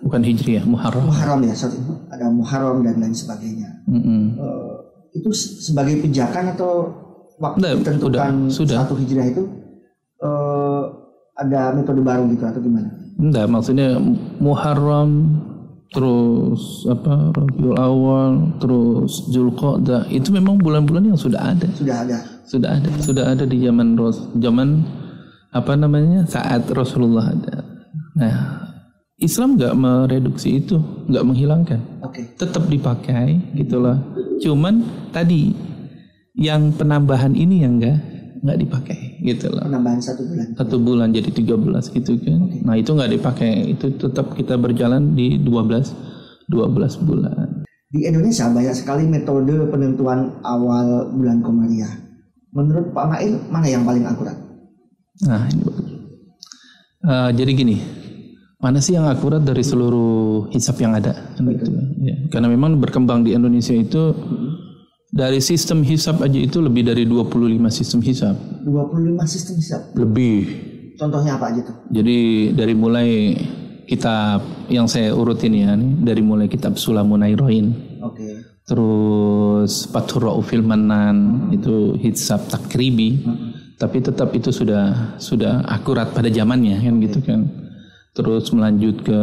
Bukan 0.00 0.20
Hijriah, 0.24 0.64
Muharram. 0.64 1.04
Muharram 1.06 1.40
ya, 1.44 1.52
satu, 1.52 1.76
ada 2.08 2.32
Muharram 2.32 2.80
dan 2.80 2.96
lain 2.96 3.12
sebagainya. 3.12 3.84
Mm-mm. 3.84 4.22
Eh, 4.40 4.74
itu 5.20 5.28
se- 5.30 5.60
sebagai 5.60 6.00
pijakan 6.00 6.56
atau 6.56 6.72
waktu 7.36 7.60
Udah, 7.60 7.72
ditentukan 7.76 8.32
udah, 8.48 8.52
sudah. 8.52 8.76
satu 8.80 8.96
Hijriah 8.96 9.28
itu 9.28 9.44
eh, 10.20 10.82
ada 11.36 11.72
metode 11.72 12.00
baru 12.00 12.28
gitu 12.28 12.44
atau 12.44 12.60
gimana? 12.60 12.88
Enggak, 13.16 13.46
maksudnya 13.48 14.00
Muharram 14.40 15.40
terus 15.90 16.86
apa 16.86 17.34
Rabiul 17.34 17.74
Awal 17.74 18.32
terus 18.62 19.26
Zulqa'dah 19.28 20.06
itu 20.08 20.30
memang 20.30 20.56
bulan-bulan 20.56 21.12
yang 21.12 21.18
sudah 21.18 21.52
ada. 21.52 21.66
Sudah 21.74 21.96
ada. 22.06 22.18
Sudah 22.46 22.70
ada, 22.78 22.88
sudah 23.02 23.24
ada 23.30 23.44
di 23.44 23.58
zaman 23.60 23.94
Ros 23.94 24.32
zaman 24.38 24.86
apa 25.50 25.72
namanya? 25.74 26.24
saat 26.24 26.70
Rasulullah 26.70 27.34
ada. 27.34 27.56
Nah, 28.14 28.34
Islam 29.20 29.60
nggak 29.60 29.76
mereduksi 29.76 30.64
itu, 30.64 30.80
nggak 31.12 31.24
menghilangkan. 31.28 31.80
Oke. 32.00 32.24
Tetap 32.40 32.64
dipakai 32.72 33.36
gitulah. 33.52 34.00
Cuman 34.40 34.80
tadi 35.12 35.52
yang 36.32 36.72
penambahan 36.72 37.36
ini 37.36 37.60
yang 37.60 37.76
enggak 37.76 38.00
nggak 38.40 38.56
dipakai 38.56 39.20
gitu 39.20 39.52
loh 39.52 39.68
Penambahan 39.68 40.00
satu 40.00 40.24
bulan. 40.24 40.46
satu 40.56 40.76
bulan 40.80 41.08
jadi 41.12 41.28
13 41.28 41.92
gitu 42.00 42.12
kan. 42.24 42.40
Nah, 42.64 42.74
itu 42.80 42.90
nggak 42.96 43.12
dipakai. 43.20 43.76
Itu 43.76 43.92
tetap 44.00 44.32
kita 44.32 44.56
berjalan 44.56 45.12
di 45.12 45.36
12 45.36 45.92
12 46.48 47.04
bulan. 47.04 47.60
Di 47.92 48.08
Indonesia 48.08 48.48
banyak 48.48 48.72
sekali 48.72 49.04
metode 49.04 49.68
penentuan 49.68 50.40
awal 50.40 51.12
bulan 51.12 51.44
Komariah. 51.44 51.92
Menurut 52.56 52.96
Pak 52.96 53.06
Mail, 53.12 53.36
mana 53.52 53.66
yang 53.68 53.84
paling 53.84 54.08
akurat? 54.08 54.34
Nah, 55.28 55.44
ini 55.52 55.60
bagus. 55.62 55.90
Eh, 57.00 57.30
jadi 57.36 57.50
gini, 57.52 57.76
mana 58.60 58.78
sih 58.78 58.92
yang 58.92 59.08
akurat 59.08 59.40
dari 59.40 59.64
seluruh 59.64 60.52
hisap 60.52 60.76
yang 60.84 60.92
ada? 60.92 61.16
Kan 61.34 61.48
gitu. 61.48 61.72
Ya, 62.04 62.16
karena 62.28 62.52
memang 62.52 62.76
berkembang 62.76 63.24
di 63.24 63.32
Indonesia 63.32 63.72
itu 63.72 64.12
dari 65.10 65.40
sistem 65.42 65.82
hisap 65.82 66.22
aja 66.22 66.38
itu 66.38 66.62
lebih 66.62 66.86
dari 66.86 67.08
25 67.08 67.66
sistem 67.72 68.00
hisap. 68.04 68.36
25 68.62 69.26
sistem 69.26 69.54
hisap. 69.58 69.82
Lebih. 69.96 70.40
Contohnya 71.00 71.40
apa 71.40 71.50
aja 71.50 71.60
tuh? 71.64 71.76
Jadi 71.88 72.52
dari 72.52 72.74
mulai 72.76 73.32
kitab 73.88 74.44
yang 74.70 74.86
saya 74.86 75.10
urutin 75.16 75.56
ya 75.56 75.74
nih, 75.74 75.92
dari 76.04 76.22
mulai 76.22 76.46
kitab 76.46 76.78
Sulamun 76.78 77.26
Airoin, 77.26 77.74
Oke. 78.04 78.28
terus 78.68 79.90
Fathur 79.90 80.30
Raufil 80.30 80.62
Manan 80.62 81.50
itu 81.50 81.98
hisab 81.98 82.46
takribi, 82.46 83.18
tapi 83.80 83.98
tetap 83.98 84.30
itu 84.36 84.54
sudah 84.54 85.16
sudah 85.18 85.66
akurat 85.66 86.14
pada 86.14 86.30
zamannya 86.30 86.78
kan 86.78 86.94
gitu 87.02 87.18
kan. 87.24 87.59
Terus 88.10 88.50
melanjut 88.50 89.06
ke 89.06 89.20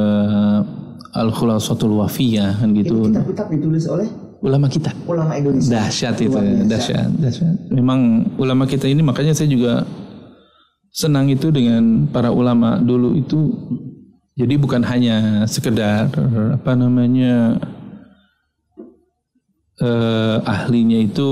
Al 1.12 1.30
Khulasatul 1.34 1.98
Wafiyah 2.00 2.62
kan 2.62 2.72
gitu. 2.72 3.10
Ini 3.10 3.20
kitab-kitab 3.20 3.48
ditulis 3.52 3.86
oleh 3.90 4.08
Ulama 4.38 4.70
kita. 4.70 4.94
ulama 5.10 5.34
Indonesia. 5.34 5.82
Dahsyat 5.82 6.16
itu, 6.22 6.30
biasa. 6.38 6.70
dahsyat, 6.70 7.10
dahsyat. 7.18 7.56
Memang 7.74 8.22
ulama 8.38 8.70
kita 8.70 8.86
ini 8.86 9.02
makanya 9.02 9.34
saya 9.34 9.50
juga 9.50 9.82
senang 10.94 11.26
itu 11.34 11.50
dengan 11.50 12.06
para 12.06 12.30
ulama 12.30 12.78
dulu 12.78 13.18
itu. 13.18 13.50
Jadi 14.38 14.54
bukan 14.62 14.86
hanya 14.86 15.50
sekedar 15.50 16.14
apa 16.54 16.72
namanya 16.78 17.58
eh, 19.82 20.38
ahlinya 20.46 21.02
itu 21.02 21.30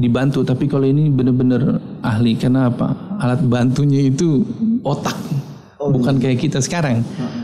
dibantu, 0.00 0.40
tapi 0.40 0.64
kalau 0.64 0.88
ini 0.88 1.12
benar-benar 1.12 1.76
ahli 2.00 2.32
karena 2.40 2.72
apa? 2.72 3.20
Alat 3.20 3.44
bantunya 3.44 4.08
itu 4.08 4.40
otak, 4.80 5.20
Oh, 5.88 5.92
bukan 5.92 6.20
kayak 6.20 6.38
kita 6.38 6.60
sekarang. 6.60 7.00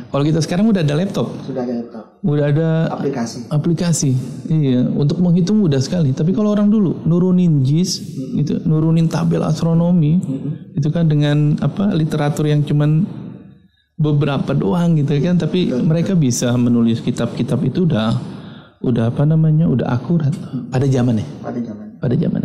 Kalau 0.09 0.23
kita 0.23 0.39
sekarang 0.39 0.69
udah 0.69 0.85
ada 0.85 0.95
laptop, 0.95 1.33
Sudah 1.43 1.65
ada 1.65 1.75
laptop. 1.75 2.05
udah 2.23 2.45
ada 2.47 2.69
Aplikasi. 2.93 3.39
aplikasi. 3.49 4.11
Iya 4.47 4.87
untuk 4.87 5.19
menghitung 5.19 5.59
mudah 5.59 5.81
sekali. 5.81 6.13
Tapi 6.13 6.31
kalau 6.31 6.53
orang 6.53 6.69
dulu 6.69 7.03
nurunin 7.03 7.65
jis 7.65 7.99
gitu 8.37 8.63
nurunin 8.63 9.09
tabel 9.09 9.43
astronomi 9.43 10.23
itu 10.73 10.87
kan 10.89 11.09
dengan 11.09 11.59
apa 11.59 11.91
literatur 11.91 12.47
yang 12.47 12.63
cuman 12.63 13.03
beberapa 13.97 14.53
doang 14.53 14.95
gitu 14.99 15.19
kan. 15.19 15.35
Tapi 15.35 15.73
mereka 15.83 16.15
bisa 16.15 16.55
menulis 16.55 17.01
kitab-kitab 17.01 17.59
itu 17.65 17.83
udah 17.83 18.15
udah 18.85 19.11
apa 19.11 19.25
namanya 19.25 19.65
udah 19.67 19.89
akurat. 19.89 20.31
Pada 20.71 20.85
zamannya? 20.85 21.25
Pada 21.41 21.59
zaman. 21.59 21.87
pada 21.99 22.15
zaman 22.15 22.41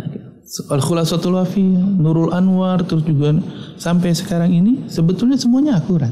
akhir 0.50 0.66
al 0.66 0.82
khulasatul 0.82 1.38
wafiyah 1.38 1.78
nurul 1.78 2.34
anwar 2.34 2.82
terus 2.82 3.06
juga 3.06 3.38
sampai 3.78 4.10
sekarang 4.12 4.50
ini 4.50 4.90
sebetulnya 4.90 5.38
semuanya 5.38 5.78
akurat 5.78 6.10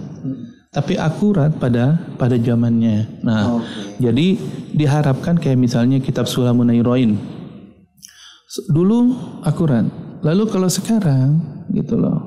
tapi 0.70 0.94
akurat 0.94 1.50
pada 1.58 1.98
pada 2.14 2.38
zamannya 2.38 3.18
nah 3.26 3.58
Oke. 3.58 3.98
jadi 3.98 4.26
diharapkan 4.68 5.34
kayak 5.40 5.58
misalnya 5.58 5.98
kitab 5.98 6.30
Sulamun 6.30 6.70
Airoin. 6.70 7.18
S- 8.46 8.62
Dulu 8.70 9.16
akurat. 9.42 9.82
Lalu 10.22 10.44
kalau 10.46 10.70
sekarang 10.70 11.40
gitu 11.74 11.98
loh. 11.98 12.18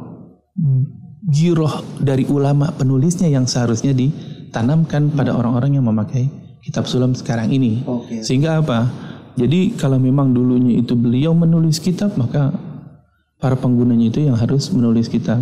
Jiroh 1.21 1.85
dari 2.01 2.25
ulama 2.27 2.73
penulisnya 2.75 3.29
yang 3.29 3.45
seharusnya 3.47 3.93
ditanamkan 3.95 5.13
pada 5.13 5.31
orang-orang 5.31 5.79
yang 5.79 5.85
memakai 5.87 6.27
kitab 6.59 6.89
sulam 6.89 7.13
sekarang 7.15 7.53
ini. 7.53 7.85
Oke. 7.87 8.19
Sehingga 8.19 8.59
apa? 8.59 8.89
Jadi 9.39 9.75
kalau 9.79 9.97
memang 9.97 10.35
dulunya 10.35 10.79
itu 10.79 10.95
beliau 10.95 11.31
menulis 11.31 11.79
kitab 11.79 12.15
maka 12.19 12.51
para 13.41 13.57
penggunanya 13.57 14.11
itu 14.11 14.27
yang 14.27 14.37
harus 14.37 14.69
menulis 14.69 15.09
kitab 15.09 15.41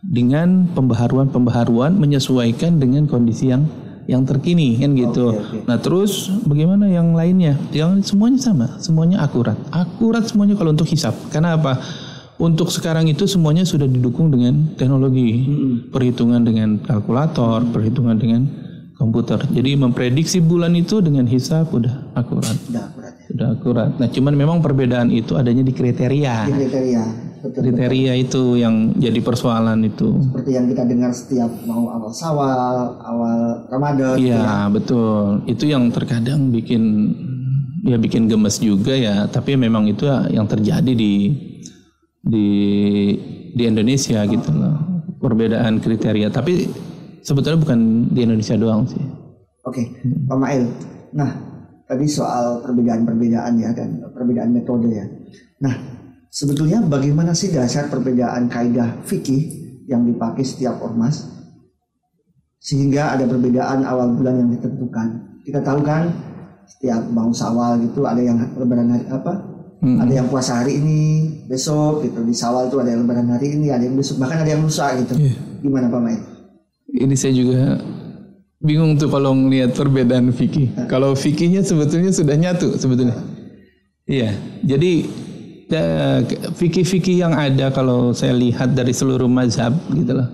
dengan 0.00 0.70
pembaharuan-pembaharuan 0.72 1.98
menyesuaikan 1.98 2.78
dengan 2.78 3.10
kondisi 3.10 3.50
yang 3.50 3.66
yang 4.06 4.22
terkini 4.22 4.78
kan 4.78 4.94
gitu. 4.94 5.34
Oke, 5.34 5.42
oke. 5.42 5.58
Nah 5.66 5.78
terus 5.82 6.30
bagaimana 6.46 6.86
yang 6.86 7.12
lainnya? 7.12 7.58
Yang 7.74 8.14
semuanya 8.14 8.38
sama, 8.38 8.66
semuanya 8.78 9.26
akurat, 9.26 9.58
akurat 9.74 10.22
semuanya 10.22 10.54
kalau 10.54 10.70
untuk 10.70 10.86
hisap. 10.86 11.12
Karena 11.34 11.58
apa? 11.58 11.82
Untuk 12.36 12.70
sekarang 12.70 13.08
itu 13.10 13.24
semuanya 13.26 13.64
sudah 13.66 13.88
didukung 13.88 14.30
dengan 14.30 14.76
teknologi, 14.76 15.48
perhitungan 15.90 16.44
dengan 16.44 16.78
kalkulator, 16.84 17.64
perhitungan 17.72 18.14
dengan 18.14 18.46
komputer. 18.94 19.40
Jadi 19.50 19.74
memprediksi 19.74 20.38
bulan 20.44 20.76
itu 20.76 21.00
dengan 21.00 21.24
hisap 21.26 21.72
udah 21.72 22.12
akurat, 22.14 22.54
Sudah 22.54 22.92
akurat 22.92 23.05
ya. 23.26 23.34
udah 23.34 23.48
akurat. 23.58 23.90
Nah 23.98 24.08
cuman 24.08 24.34
memang 24.38 24.58
perbedaan 24.62 25.10
itu 25.10 25.34
adanya 25.34 25.66
di 25.66 25.74
kriteria. 25.74 26.46
Di 26.46 26.54
kriteria. 26.54 27.04
Betul. 27.46 27.62
Kriteria 27.62 28.12
itu 28.18 28.42
yang 28.58 28.96
jadi 28.98 29.20
persoalan 29.22 29.86
itu. 29.86 30.18
Seperti 30.18 30.50
yang 30.56 30.66
kita 30.66 30.82
dengar 30.82 31.10
setiap 31.14 31.50
mau 31.68 31.86
awal 31.92 32.10
sawal, 32.10 32.96
awal 33.02 33.38
Ramadan. 33.70 34.18
gitu 34.18 34.32
ya. 34.32 34.40
Iya 34.40 34.54
betul. 34.72 35.46
Itu 35.46 35.64
yang 35.70 35.92
terkadang 35.94 36.50
bikin 36.50 36.82
ya 37.86 37.96
bikin 38.00 38.26
gemes 38.26 38.58
juga 38.58 38.96
ya. 38.96 39.30
Tapi 39.30 39.54
memang 39.54 39.86
itu 39.86 40.06
yang 40.32 40.48
terjadi 40.50 40.90
di 40.90 41.14
di 42.26 42.48
di 43.54 43.62
Indonesia 43.62 44.26
gitu 44.26 44.50
loh. 44.50 44.76
Perbedaan 45.22 45.78
kriteria. 45.78 46.32
Tapi 46.34 46.66
sebetulnya 47.22 47.58
bukan 47.62 48.10
di 48.10 48.20
Indonesia 48.26 48.58
doang 48.58 48.86
sih. 48.86 49.02
Oke, 49.66 49.82
Pak 50.30 50.38
Mail. 50.38 50.70
Nah, 51.10 51.55
tadi 51.86 52.06
soal 52.10 52.60
perbedaan-perbedaan 52.66 53.52
ya 53.62 53.70
dan 53.72 54.02
perbedaan 54.10 54.50
metode 54.50 54.90
ya. 54.90 55.06
Nah, 55.62 55.74
sebetulnya 56.28 56.82
bagaimana 56.82 57.32
sih 57.32 57.54
dasar 57.54 57.86
perbedaan 57.86 58.50
kaidah 58.50 59.06
fikih 59.06 59.42
yang 59.86 60.02
dipakai 60.02 60.42
setiap 60.42 60.82
ormas 60.82 61.22
sehingga 62.58 63.14
ada 63.14 63.24
perbedaan 63.30 63.86
awal 63.86 64.18
bulan 64.18 64.42
yang 64.42 64.50
ditentukan. 64.58 65.38
Kita 65.46 65.62
tahu 65.62 65.86
kan 65.86 66.10
setiap 66.66 67.06
mau 67.14 67.30
sawal 67.30 67.78
gitu 67.86 68.02
ada 68.02 68.18
yang 68.18 68.42
lebaran 68.58 68.90
hari 68.90 69.06
apa? 69.06 69.34
Hmm. 69.78 70.02
Ada 70.02 70.12
yang 70.18 70.26
puasa 70.26 70.66
hari 70.66 70.82
ini, 70.82 71.02
besok 71.46 72.02
gitu 72.02 72.26
di 72.26 72.34
sawal 72.34 72.66
itu 72.66 72.82
ada 72.82 72.90
yang 72.90 73.06
lebaran 73.06 73.30
hari 73.30 73.54
ini, 73.54 73.70
ada 73.70 73.86
yang 73.86 73.94
besok 73.94 74.18
bahkan 74.18 74.42
ada 74.42 74.50
yang 74.50 74.66
lusa 74.66 74.90
gitu. 74.98 75.14
Iya. 75.14 75.38
Gimana 75.62 75.86
Pak 75.86 76.00
Mail? 76.02 76.20
Ini 76.90 77.14
saya 77.14 77.32
juga 77.38 77.78
bingung 78.60 78.96
tuh 78.96 79.12
kalau 79.12 79.36
ngelihat 79.36 79.76
perbedaan 79.76 80.32
fikih. 80.32 80.88
Kalau 80.88 81.12
fikihnya 81.12 81.60
sebetulnya 81.60 82.12
sudah 82.12 82.36
nyatu 82.36 82.76
sebetulnya. 82.76 83.16
Iya, 84.06 84.38
jadi 84.62 84.92
eh, 85.66 86.18
fikih-fikih 86.54 87.26
yang 87.26 87.34
ada 87.34 87.74
kalau 87.74 88.14
saya 88.14 88.32
lihat 88.38 88.72
dari 88.78 88.94
seluruh 88.94 89.26
mazhab 89.26 89.74
gitu 89.90 90.14
loh. 90.14 90.28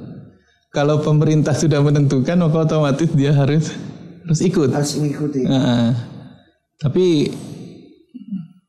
Kalau 0.72 1.00
pemerintah 1.00 1.52
sudah 1.52 1.84
menentukan 1.84 2.36
maka 2.40 2.64
otomatis 2.64 3.10
dia 3.12 3.32
harus 3.32 3.72
harus 4.24 4.40
ikut. 4.40 4.72
Harus 4.72 4.96
mengikuti. 5.00 5.44
Nah, 5.44 5.92
tapi 6.80 7.28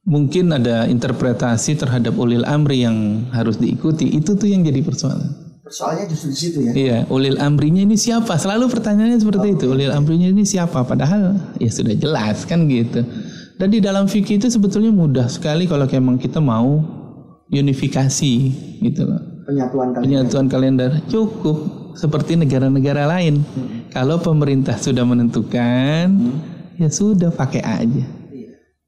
mungkin 0.04 0.52
ada 0.52 0.86
interpretasi 0.88 1.80
terhadap 1.80 2.16
ulil 2.20 2.44
amri 2.44 2.84
yang 2.84 3.28
harus 3.32 3.60
diikuti. 3.60 4.12
Itu 4.20 4.36
tuh 4.36 4.52
yang 4.52 4.64
jadi 4.64 4.84
persoalan. 4.84 5.43
Soalnya 5.74 6.06
justru 6.06 6.30
di 6.30 6.38
situ 6.38 6.58
ya. 6.62 6.72
Iya, 6.78 6.98
ulil 7.10 7.42
amrinya 7.42 7.82
ini 7.82 7.98
siapa? 7.98 8.38
Selalu 8.38 8.70
pertanyaannya 8.70 9.18
seperti 9.18 9.58
itu. 9.58 9.66
Ulil 9.74 9.90
amrinya 9.90 10.30
ini 10.30 10.46
siapa? 10.46 10.86
Padahal 10.86 11.34
ya 11.58 11.72
sudah 11.74 11.98
jelas 11.98 12.46
kan 12.46 12.70
gitu. 12.70 13.02
Dan 13.58 13.74
di 13.74 13.82
dalam 13.82 14.06
fikih 14.06 14.38
itu 14.38 14.54
sebetulnya 14.54 14.94
mudah 14.94 15.26
sekali 15.26 15.66
kalau 15.66 15.90
memang 15.90 16.22
kita 16.22 16.38
mau 16.38 16.78
unifikasi 17.50 18.34
gitu 18.86 19.02
loh. 19.02 19.22
Penyatuan 19.50 19.98
kali. 19.98 20.02
Penyatuan 20.06 20.46
kalender 20.46 20.92
cukup 21.10 21.58
seperti 21.98 22.38
negara-negara 22.38 23.10
lain. 23.10 23.42
Kalau 23.90 24.22
pemerintah 24.22 24.78
sudah 24.78 25.02
menentukan, 25.02 26.06
ya 26.78 26.90
sudah 26.90 27.34
pakai 27.34 27.62
aja. 27.66 28.06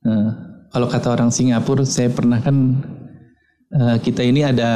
Nah, 0.06 0.30
kalau 0.70 0.86
kata 0.86 1.18
orang 1.18 1.34
Singapura, 1.34 1.82
saya 1.82 2.14
pernah 2.14 2.38
kan 2.46 2.78
eh, 3.74 3.98
kita 4.06 4.22
ini 4.22 4.46
ada 4.46 4.70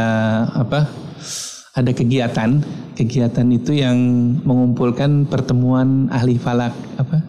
apa? 0.58 0.90
Ada 1.80 1.96
kegiatan, 1.96 2.60
kegiatan 3.00 3.48
itu 3.56 3.72
yang 3.72 3.96
mengumpulkan 4.44 5.24
pertemuan 5.32 6.12
ahli 6.12 6.36
falak 6.36 6.76
apa? 7.00 7.24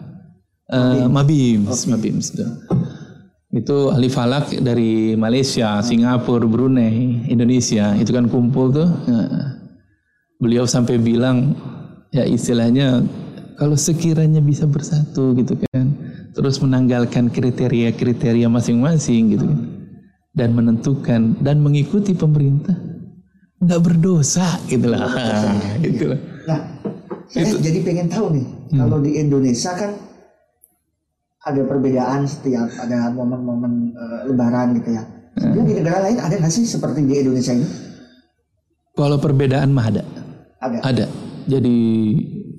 Eh, 0.67 1.07
Mabims, 1.07 1.87
Mabims. 1.87 2.35
Itu. 2.35 2.43
Itu 3.55 3.77
ahli 3.95 4.11
falak 4.11 4.51
dari 4.59 5.15
Malaysia, 5.15 5.79
Singapura, 5.79 6.43
Brunei, 6.43 7.23
Indonesia, 7.31 7.95
itu 7.95 8.11
kan 8.11 8.27
kumpul 8.27 8.75
tuh. 8.75 8.91
Nah, 9.07 9.55
beliau 10.35 10.67
sampai 10.67 10.99
bilang 10.99 11.55
ya 12.11 12.27
istilahnya 12.27 13.07
kalau 13.55 13.79
sekiranya 13.79 14.43
bisa 14.43 14.67
bersatu 14.67 15.31
gitu 15.39 15.55
kan. 15.71 15.95
Terus 16.35 16.59
menanggalkan 16.59 17.31
kriteria-kriteria 17.31 18.51
masing-masing 18.51 19.31
gitu 19.31 19.47
kan. 19.47 19.59
Dan 20.35 20.55
menentukan 20.59 21.39
dan 21.39 21.63
mengikuti 21.63 22.11
pemerintah 22.11 22.90
nggak 23.61 23.81
berdosa 23.81 24.57
gitu 24.65 24.89
lah 24.89 25.05
gitu 25.85 26.05
lah 26.11 26.19
Nah, 26.41 26.57
saya 27.29 27.53
jadi 27.61 27.79
pengen 27.85 28.09
tahu 28.09 28.33
nih, 28.33 28.45
kalau 28.73 28.97
di 28.97 29.15
Indonesia 29.15 29.71
kan 29.71 29.93
ada 31.41 31.61
perbedaan 31.63 32.25
setiap 32.25 32.65
ada 32.75 33.07
momen-momen 33.09 33.73
eh, 33.93 34.19
Lebaran 34.25 34.75
gitu 34.75 34.89
ya. 34.91 35.03
Sebenarnya 35.31 35.63
di 35.63 35.73
negara 35.79 35.99
lain 36.03 36.17
ada 36.17 36.33
nggak 36.35 36.51
sih 36.51 36.65
seperti 36.65 37.05
di 37.05 37.15
Indonesia 37.17 37.53
ini? 37.53 37.67
kalau 38.91 39.15
perbedaan 39.17 39.71
mah 39.71 39.87
ada 39.87 40.03
Ada. 40.59 40.77
ada 40.83 41.05
jadi 41.47 41.77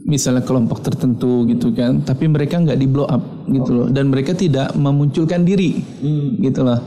misalnya 0.03 0.41
kelompok 0.43 0.81
tertentu 0.81 1.45
gitu 1.47 1.71
kan, 1.71 2.01
tapi 2.01 2.25
mereka 2.27 2.57
nggak 2.57 2.75
di 2.75 2.87
blow 2.87 3.05
up 3.05 3.21
gitu 3.47 3.71
loh, 3.71 3.87
dan 3.91 4.09
mereka 4.09 4.33
tidak 4.33 4.73
memunculkan 4.75 5.45
diri 5.45 5.77
gitu 6.39 6.63
loh. 6.63 6.81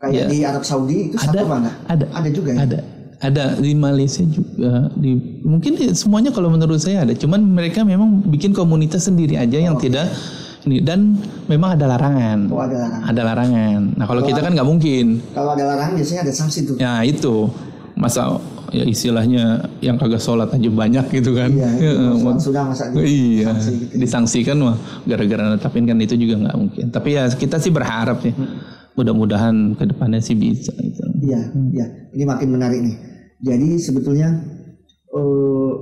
Kayak 0.00 0.14
Ya. 0.14 0.26
di 0.26 0.38
Arab 0.42 0.64
Saudi 0.64 1.12
itu 1.12 1.16
Ada, 1.16 1.32
satu 1.32 1.46
mana? 1.46 1.70
ada, 1.86 2.04
Ada 2.12 2.28
juga 2.28 2.50
ya? 2.52 2.58
ada, 2.64 2.78
ada 3.24 3.56
di 3.56 3.72
Malaysia 3.72 4.20
juga, 4.22 4.92
di 4.94 5.16
mungkin 5.40 5.72
di- 5.74 5.92
semuanya 5.92 6.28
kalau 6.28 6.46
menurut 6.46 6.76
saya 6.76 7.02
ada, 7.02 7.12
cuman 7.12 7.40
mereka 7.40 7.80
memang 7.82 8.20
bikin 8.22 8.52
komunitas 8.52 9.08
sendiri 9.08 9.34
aja 9.34 9.56
yang 9.56 9.74
tidak 9.74 10.12
ini 10.62 10.80
dan 10.80 11.16
memang 11.44 11.74
ada 11.74 11.84
larangan, 11.86 12.48
Oh 12.48 12.56
ada 12.58 12.76
larangan. 12.78 13.00
ada 13.06 13.20
larangan. 13.22 13.80
Nah 13.94 14.04
kalau 14.04 14.20
kita 14.22 14.38
kan 14.38 14.52
nggak 14.52 14.64
mungkin, 14.66 15.24
Kalau 15.30 15.52
ada 15.52 15.64
larangan 15.66 15.92
biasanya 15.94 16.20
ada 16.22 16.32
sanksi 16.32 16.58
tuh. 16.64 16.76
ya 16.76 17.00
itu 17.00 17.48
masa 17.94 18.36
ya 18.68 18.82
istilahnya 18.82 19.44
yang 19.78 19.94
kagak 19.94 20.18
sholat 20.18 20.50
aja 20.50 20.66
banyak 20.66 21.04
gitu 21.14 21.32
kan, 21.32 21.46
Iya, 21.48 21.68
itu 21.78 21.94
Ya, 22.18 22.32
sudah 22.36 22.62
masa 22.66 22.90
di 22.90 22.98
Iya, 23.40 23.54
sanksi 23.54 23.70
gitu. 23.78 23.94
disangsikan 23.96 24.56
mah 24.58 24.76
gara-gara 25.04 25.48
netapin 25.48 25.84
kan 25.84 25.96
itu 25.96 26.18
juga 26.18 26.34
nggak 26.42 26.56
mungkin. 26.58 26.84
Tapi 26.90 27.08
ya 27.12 27.24
kita 27.30 27.56
sih 27.56 27.70
berharap 27.70 28.20
sih, 28.20 28.34
mudah-mudahan 28.92 29.74
ke 29.74 29.84
depannya 29.86 30.18
sih 30.18 30.34
bisa. 30.34 30.72
Gitu. 30.72 31.00
Iya, 31.22 31.40
iya. 31.70 31.86
Ini 32.10 32.24
makin 32.24 32.48
menarik 32.50 32.80
nih. 32.80 32.96
Jadi 33.42 33.80
sebetulnya 33.80 34.30
eh, 35.14 35.72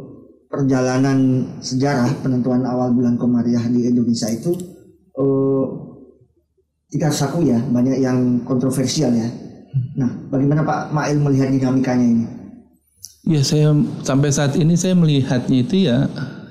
perjalanan 0.53 1.49
sejarah 1.65 2.21
penentuan 2.21 2.65
awal 2.69 2.93
bulan 2.93 3.17
Komariah 3.17 3.65
di 3.73 3.89
Indonesia 3.89 4.29
itu 4.29 4.53
eh, 5.17 5.67
harus 7.01 7.25
akui 7.25 7.49
ya 7.49 7.57
banyak 7.57 8.05
yang 8.05 8.45
kontroversial 8.45 9.13
ya. 9.17 9.25
Nah, 9.97 10.29
bagaimana 10.29 10.61
Pak 10.61 10.93
Mail 10.93 11.17
melihat 11.17 11.49
dinamikanya 11.49 12.05
ini? 12.05 12.27
Ya 13.25 13.41
saya 13.41 13.73
sampai 14.05 14.29
saat 14.29 14.53
ini 14.61 14.77
saya 14.77 14.93
melihatnya 14.93 15.65
itu 15.65 15.89
ya 15.89 16.11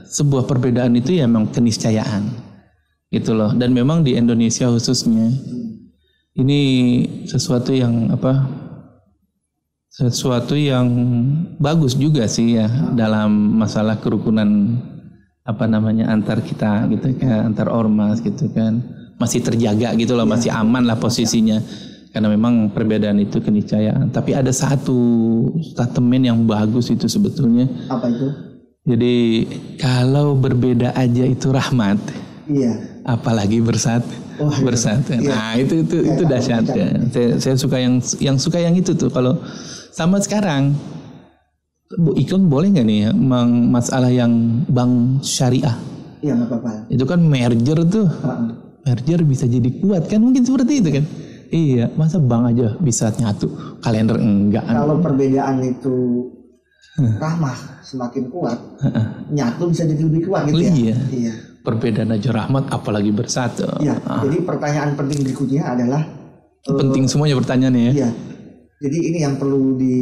sebuah 0.10 0.50
perbedaan 0.50 0.98
itu 0.98 1.22
ya 1.22 1.30
memang 1.30 1.54
keniscayaan 1.54 2.26
gitu 3.14 3.38
loh. 3.38 3.54
Dan 3.54 3.78
memang 3.78 4.02
di 4.02 4.18
Indonesia 4.18 4.66
khususnya 4.72 5.30
ini 6.34 6.60
sesuatu 7.30 7.76
yang 7.76 8.10
apa? 8.10 8.62
Sesuatu 9.92 10.56
yang 10.56 10.88
bagus 11.60 12.00
juga 12.00 12.24
sih 12.24 12.56
ya 12.56 12.72
dalam 12.96 13.60
masalah 13.60 14.00
kerukunan 14.00 14.80
apa 15.44 15.68
namanya 15.68 16.08
antar 16.08 16.40
kita 16.40 16.88
gitu 16.88 17.12
kan 17.20 17.52
antar 17.52 17.68
ormas 17.68 18.24
gitu 18.24 18.48
kan. 18.56 18.80
Masih 19.20 19.44
terjaga 19.44 19.92
gitu 20.00 20.16
loh 20.16 20.24
masih 20.24 20.48
aman 20.48 20.88
lah 20.88 20.96
posisinya. 20.96 21.60
Karena 22.16 22.32
memang 22.32 22.72
perbedaan 22.72 23.20
itu 23.20 23.44
keniscayaan. 23.44 24.16
Tapi 24.16 24.32
ada 24.32 24.56
satu 24.56 25.00
statement 25.60 26.24
yang 26.24 26.40
bagus 26.48 26.88
itu 26.88 27.12
sebetulnya. 27.12 27.68
Apa 27.92 28.08
itu? 28.08 28.28
jadi 28.82 29.46
kalau 29.78 30.34
berbeda 30.34 30.96
aja 30.98 31.22
itu 31.28 31.52
rahmat. 31.54 32.00
Iya. 32.50 32.74
apalagi 33.06 33.62
bersatu 33.62 34.10
Oh, 34.42 34.50
iya. 34.50 34.66
bersatu 34.66 35.14
nah 35.22 35.54
itu 35.54 35.86
itu 35.86 35.98
itu 36.02 36.24
tahu, 36.26 36.32
dahsyat 36.34 36.66
ya. 36.74 36.90
saya, 37.14 37.30
saya 37.38 37.56
suka 37.56 37.78
yang 37.78 38.02
yang 38.18 38.38
suka 38.42 38.58
yang 38.58 38.74
itu 38.74 38.98
tuh. 38.98 39.14
Kalau 39.14 39.38
sama 39.92 40.18
sekarang 40.18 40.74
Bu 41.94 42.16
Ikeng 42.16 42.48
boleh 42.48 42.72
nggak 42.72 42.86
nih 42.86 43.00
ya, 43.02 43.12
meng- 43.12 43.68
masalah 43.68 44.08
yang 44.08 44.32
bank 44.66 44.92
syariah 45.22 45.76
Iya 46.20 46.34
nggak 46.34 46.50
apa-apa. 46.50 46.72
itu 46.88 47.04
kan 47.04 47.20
merger 47.20 47.80
tuh 47.84 48.08
Heeh. 48.08 48.48
merger 48.82 49.20
bisa 49.22 49.44
jadi 49.44 49.70
kuat 49.78 50.06
kan 50.06 50.18
mungkin 50.18 50.42
seperti 50.42 50.80
itu 50.80 50.90
kan 50.94 51.06
iya 51.50 51.92
masa 51.92 52.18
bank 52.18 52.44
aja 52.50 52.78
bisa 52.78 53.12
nyatu 53.12 53.52
kalender 53.80 54.16
enggak 54.16 54.64
Kalau 54.64 54.98
perbedaan 54.98 55.60
itu 55.62 55.96
ramah 57.18 57.56
semakin 57.82 58.28
kuat, 58.28 58.60
nyatu 59.28 59.64
bisa 59.66 59.84
jadi 59.84 60.00
lebih 60.02 60.22
kuat 60.26 60.46
gitu 60.46 60.60
ya. 60.62 60.72
Iya. 60.72 60.96
Iya. 61.10 61.34
perbedaan 61.62 62.10
aja 62.10 62.30
rahmat 62.32 62.70
apalagi 62.70 63.12
bersatu 63.12 63.68
Iya. 63.78 64.00
Ah, 64.02 64.24
Jadi 64.24 64.38
pertanyaan 64.42 64.96
penting 64.96 65.20
berikutnya 65.22 65.64
adalah 65.68 66.02
penting 66.64 67.04
semuanya 67.06 67.36
pertanyaannya 67.36 67.84
ya 67.84 67.94
Iya. 67.98 68.10
Jadi 68.82 68.98
ini 68.98 69.22
yang 69.22 69.38
perlu 69.38 69.78
di 69.78 69.96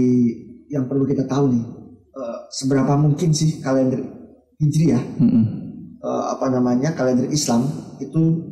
yang 0.68 0.88
perlu 0.88 1.04
kita 1.04 1.26
tahu 1.26 1.52
nih. 1.52 1.65
eh, 2.10 2.38
seberapa 2.50 2.96
mungkin 2.96 3.30
sih 3.30 3.60
kalender 3.60 4.00
Hijriah 4.56 5.04
Mm-mm. 5.20 5.44
eh, 6.00 6.24
apa 6.30 6.48
namanya 6.48 6.92
kalender 6.92 7.28
Islam 7.28 7.68
itu 7.98 8.44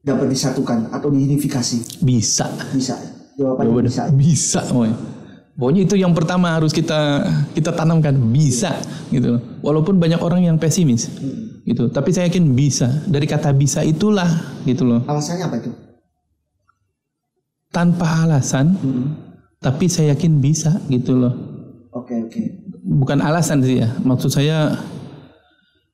dapat 0.00 0.28
disatukan 0.28 0.88
atau 0.90 1.08
diunifikasi? 1.08 2.00
bisa 2.00 2.46
Bisa. 2.70 2.94
Jawabannya 3.34 3.68
Jawabannya 3.68 3.88
bisa. 3.90 4.02
bisa 4.12 4.60
woy. 4.72 4.88
pokoknya 5.52 5.82
itu 5.84 5.96
yang 5.96 6.12
pertama 6.12 6.52
harus 6.52 6.68
kita 6.68 7.24
kita 7.52 7.72
tanamkan 7.72 8.12
bisa 8.28 8.76
gitu 9.08 9.40
walaupun 9.60 9.96
banyak 9.96 10.20
orang 10.20 10.44
yang 10.44 10.56
pesimis 10.56 11.08
gitu 11.64 11.88
tapi 11.88 12.12
saya 12.12 12.28
yakin 12.28 12.52
bisa 12.52 12.88
dari 13.04 13.24
kata 13.24 13.50
bisa 13.50 13.80
itulah 13.80 14.28
gitu 14.64 14.84
loh 14.84 15.00
Alasannya 15.04 15.44
apa 15.44 15.56
itu? 15.58 15.70
tanpa 17.68 18.24
alasan 18.24 18.72
tapi 19.60 19.88
saya 19.88 20.12
yakin 20.14 20.38
bisa 20.40 20.80
gitu 20.92 21.16
loh. 21.16 21.34
Oke 21.96 22.12
oke. 22.12 22.42
bukan 22.86 23.18
alasan 23.24 23.64
sih 23.64 23.82
ya. 23.82 23.88
Maksud 24.04 24.30
saya 24.30 24.76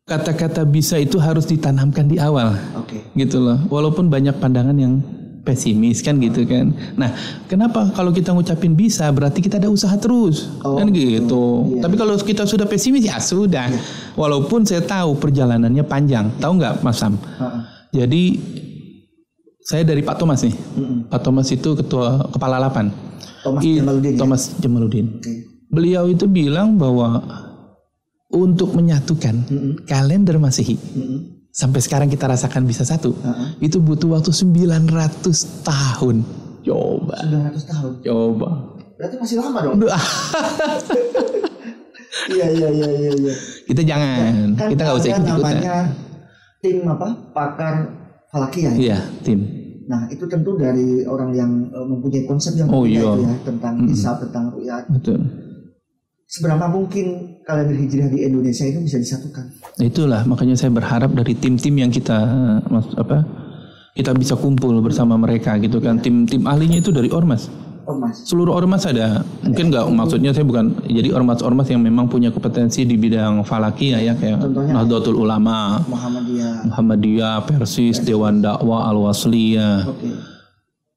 kata-kata 0.04 0.66
bisa 0.66 0.98
itu 0.98 1.16
harus 1.16 1.46
ditanamkan 1.46 2.10
di 2.10 2.18
awal. 2.18 2.58
Oke. 2.76 3.00
gitu 3.14 3.38
loh. 3.40 3.58
Walaupun 3.70 4.10
banyak 4.10 4.34
pandangan 4.42 4.74
yang 4.76 5.00
pesimis 5.42 6.02
kan 6.02 6.18
gitu 6.22 6.46
kan. 6.46 6.74
Nah 6.94 7.14
kenapa 7.50 7.90
kalau 7.94 8.14
kita 8.14 8.30
ngucapin 8.34 8.78
bisa 8.78 9.10
berarti 9.10 9.42
kita 9.42 9.58
ada 9.58 9.70
usaha 9.70 9.94
terus? 9.98 10.50
Oh, 10.62 10.78
kan 10.78 10.90
gitu. 10.94 11.78
Iya. 11.78 11.82
tapi 11.86 11.94
kalau 11.98 12.14
kita 12.18 12.46
sudah 12.46 12.66
pesimis 12.66 13.06
ya 13.06 13.18
sudah. 13.18 13.70
Walaupun 14.18 14.66
saya 14.66 14.82
tahu 14.82 15.18
perjalanannya 15.18 15.82
panjang. 15.86 16.30
Tahu 16.38 16.52
nggak 16.58 16.74
Mas 16.82 16.98
Sam? 16.98 17.14
Heeh. 17.18 17.60
jadi 17.92 18.22
saya 19.72 19.82
dari 19.82 20.00
Pak 20.00 20.16
Thomas 20.18 20.40
nih 20.42 20.52
Mm-mm. 20.52 20.98
Pak 21.08 21.20
Thomas 21.22 21.48
itu 21.48 21.72
ketua 21.72 22.28
kepala 22.28 22.60
8 22.60 22.92
Thomas 23.42 23.62
I- 23.62 23.78
Jamaluddin. 23.78 24.12
ya? 24.12 24.18
Thomas 24.18 24.42
Jamaluddin 24.54 25.06
Oke. 25.16 25.32
beliau 25.66 26.04
itu 26.06 26.24
bilang 26.26 26.76
bahwa 26.76 27.24
untuk 28.28 28.72
menyatukan 28.72 29.32
Mm-mm. 29.42 29.72
kalender 29.82 30.36
Masehi 30.36 30.76
Mm-mm. 30.76 31.48
sampai 31.50 31.80
sekarang 31.80 32.06
kita 32.06 32.24
rasakan 32.26 32.62
bisa 32.62 32.82
satu 32.82 33.12
Heeh. 33.14 33.48
itu 33.62 33.76
butuh 33.78 34.12
waktu 34.12 34.28
900 34.28 34.84
tahun 35.64 36.16
coba 36.62 37.16
900 37.24 37.64
tahun. 37.66 37.92
coba 38.02 38.50
Berarti 38.92 39.16
masih 39.18 39.36
lama 39.36 39.58
dong. 39.62 39.74
Iya 42.28 42.46
iya 42.50 42.68
iya 42.70 42.88
iya. 42.92 43.10
iya. 43.16 43.34
kita 43.66 43.82
jangan 43.82 44.54
Kan 44.54 44.68
kita 44.70 44.80
nggak 44.80 44.94
usah 44.94 45.08
ikut 45.10 45.18
ikutan 45.18 45.32
namanya 45.34 45.74
tim 46.60 46.76
apa? 46.86 47.08
Pakar 47.34 47.74
Falakiyah. 48.28 48.72
ya? 48.72 48.78
iya 48.78 48.98
tim 49.22 49.40
Nah 49.92 50.08
itu 50.08 50.24
tentu 50.24 50.56
dari 50.56 51.04
orang 51.04 51.36
yang 51.36 51.50
eh, 51.68 51.84
mempunyai 51.84 52.24
konsep 52.24 52.56
yang 52.56 52.72
Oh, 52.72 52.88
iya. 52.88 53.04
itu 53.04 53.22
ya 53.22 53.34
tentang 53.44 53.74
hisab, 53.84 54.24
tentang 54.24 54.48
ru'yat. 54.50 54.88
betul 54.88 55.20
Seberapa 56.24 56.64
mungkin 56.64 57.36
kalender 57.44 57.76
hijriah 57.76 58.08
di 58.08 58.24
Indonesia 58.24 58.64
itu 58.64 58.80
bisa 58.80 58.96
disatukan? 58.96 59.52
Itulah 59.76 60.24
makanya 60.24 60.56
saya 60.56 60.72
berharap 60.72 61.12
dari 61.12 61.36
tim-tim 61.36 61.76
yang 61.76 61.92
kita 61.92 62.16
mas- 62.72 62.96
apa 62.96 63.20
kita 63.92 64.16
bisa 64.16 64.32
kumpul 64.32 64.80
bersama 64.80 65.20
mereka 65.20 65.60
gitu 65.60 65.76
kan 65.76 66.00
tim-tim 66.00 66.48
ahlinya 66.48 66.80
itu 66.80 66.88
dari 66.88 67.12
ormas 67.12 67.52
Oh 67.82 67.98
mas, 67.98 68.30
seluruh 68.30 68.54
ormas 68.54 68.86
ada. 68.86 69.26
Mungkin 69.42 69.74
nggak 69.74 69.90
maksudnya 69.90 70.30
saya 70.30 70.46
bukan 70.46 70.86
jadi 70.86 71.10
ormas-ormas 71.10 71.66
yang 71.66 71.82
memang 71.82 72.06
punya 72.06 72.30
kompetensi 72.30 72.86
di 72.86 72.94
bidang 72.94 73.42
falakiyah 73.42 74.00
ya 74.00 74.14
kayak 74.14 74.38
Contohnya? 74.38 74.72
Nahdlatul 74.78 75.18
Ulama 75.18 75.82
Muhammadiyah. 75.90 76.70
Muhammadiyah 76.70 77.34
Persis 77.42 77.98
Dewan 77.98 78.38
Dakwah 78.38 78.86
Al 78.86 79.02
Wasliyah 79.02 79.90
Oke. 79.90 80.10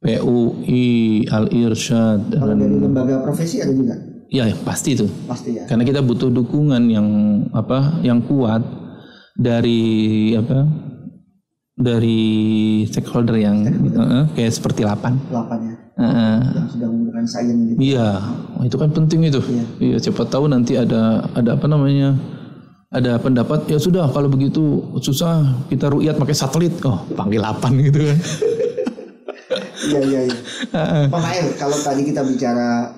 PUI 0.05 1.25
Al 1.33 1.49
Irsyad 1.49 2.37
Kalau 2.37 2.53
dan 2.53 2.61
dari 2.61 2.77
lembaga 2.77 3.25
profesi 3.25 3.57
ada 3.57 3.73
juga, 3.73 3.97
ya 4.29 4.45
pasti 4.61 4.93
itu. 4.93 5.09
Pasti 5.25 5.57
ya. 5.57 5.65
karena 5.65 5.81
kita 5.81 6.05
butuh 6.05 6.29
dukungan 6.29 6.85
yang 6.85 7.07
apa 7.49 7.97
yang 8.05 8.21
kuat 8.21 8.61
dari 9.33 10.31
apa 10.37 10.69
dari 11.75 12.21
stakeholder 12.87 13.35
yang 13.35 13.67
eh, 13.67 14.25
kayak 14.37 14.53
seperti 14.53 14.87
lapan. 14.87 15.17
Delapan 15.27 15.59
ya, 15.65 15.74
Yang 16.09 16.69
sudah 16.77 16.87
menggunakan 16.91 17.25
sains 17.25 17.59
gitu. 17.71 17.77
Iya, 17.79 18.09
Wah, 18.55 18.63
itu 18.65 18.77
kan 18.77 18.89
penting 18.91 19.19
itu. 19.25 19.41
Iya, 19.79 19.97
siapa 19.99 20.23
tahu 20.27 20.45
nanti 20.51 20.77
ada 20.77 21.25
ada 21.33 21.57
apa 21.57 21.65
namanya? 21.65 22.15
Ada 22.93 23.19
pendapat 23.19 23.67
ya 23.67 23.75
sudah 23.75 24.07
kalau 24.13 24.31
begitu 24.31 24.79
susah 25.03 25.67
kita 25.67 25.91
rukyat 25.91 26.15
pakai 26.15 26.35
satelit. 26.37 26.73
Oh, 26.87 27.03
panggil 27.17 27.43
8 27.43 27.87
gitu 27.91 27.99
kan. 28.05 28.19
Iya 29.85 30.01
iya 30.01 30.21
iya. 30.25 30.37
Pak 31.13 31.19
Mael, 31.21 31.53
kalau 31.61 31.77
tadi 31.77 32.01
kita 32.09 32.25
bicara 32.25 32.89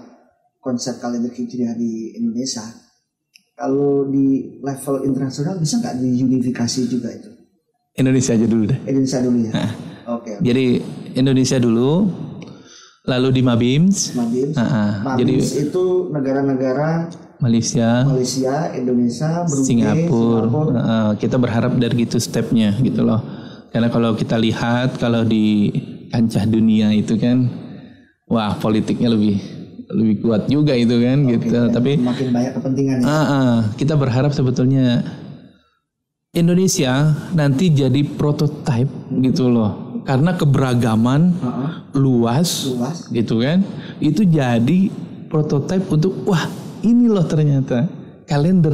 konsep 0.64 1.04
kalender 1.04 1.32
hijriah 1.36 1.76
di 1.76 2.16
Indonesia, 2.16 2.64
kalau 3.58 4.08
di 4.08 4.60
level 4.64 5.04
internasional 5.04 5.60
bisa 5.60 5.84
nggak 5.84 6.00
diunifikasi 6.00 6.82
juga 6.88 7.12
itu? 7.12 7.30
Indonesia 7.98 8.38
aja 8.38 8.46
dulu 8.46 8.64
deh. 8.70 8.80
Indonesia 8.86 9.20
dulu 9.20 9.38
ya. 9.42 9.52
Oke. 9.52 9.68
oke. 10.08 10.34
Jadi 10.46 10.66
Indonesia 11.18 11.58
dulu 11.58 11.90
lalu 13.08 13.40
di 13.40 13.42
Mabims. 13.42 14.14
Mabims. 14.14 14.56
Heeh. 14.60 14.92
Jadi 15.24 15.34
Mabims 15.40 15.52
itu 15.56 15.86
negara-negara 16.12 17.08
Malaysia, 17.40 18.04
Malaysia, 18.04 18.74
Indonesia, 18.76 19.46
Brunei, 19.48 19.66
Singapura. 19.66 20.42
Singapura. 20.44 20.74
Heeh, 20.76 21.10
kita 21.24 21.36
berharap 21.40 21.72
dari 21.80 21.96
gitu 22.04 22.18
stepnya 22.20 22.76
gitu 22.84 23.08
loh. 23.08 23.24
Karena 23.72 23.88
kalau 23.88 24.12
kita 24.18 24.36
lihat 24.36 25.00
kalau 25.00 25.24
di 25.24 25.72
kancah 26.12 26.44
dunia 26.50 26.92
itu 26.92 27.16
kan, 27.16 27.48
wah 28.28 28.58
politiknya 28.60 29.14
lebih 29.14 29.40
lebih 29.88 30.16
kuat 30.26 30.52
juga 30.52 30.76
itu 30.76 31.00
kan 31.00 31.18
gitu. 31.32 31.48
Dan 31.48 31.72
Tapi 31.72 31.96
makin 31.96 32.28
banyak 32.36 32.52
kepentingan 32.60 32.98
ya. 33.00 33.06
ah, 33.08 33.24
ah, 33.24 33.56
kita 33.80 33.96
berharap 33.96 34.36
sebetulnya 34.36 35.06
Indonesia 36.36 37.16
nanti 37.38 37.72
jadi 37.72 38.02
prototipe 38.04 38.92
gitu 39.24 39.48
loh. 39.48 39.87
Karena 40.08 40.32
keberagaman 40.34 41.22
Heeh. 41.36 41.70
luas 41.94 42.72
luas. 42.72 42.98
gitu 43.12 43.44
kan 43.44 43.60
itu 44.00 44.24
jadi 44.24 44.88
prototipe 45.28 45.84
untuk 45.92 46.24
wah 46.24 46.48
ini 46.80 47.12
loh 47.12 47.28
ternyata 47.28 47.92
kalender 48.24 48.72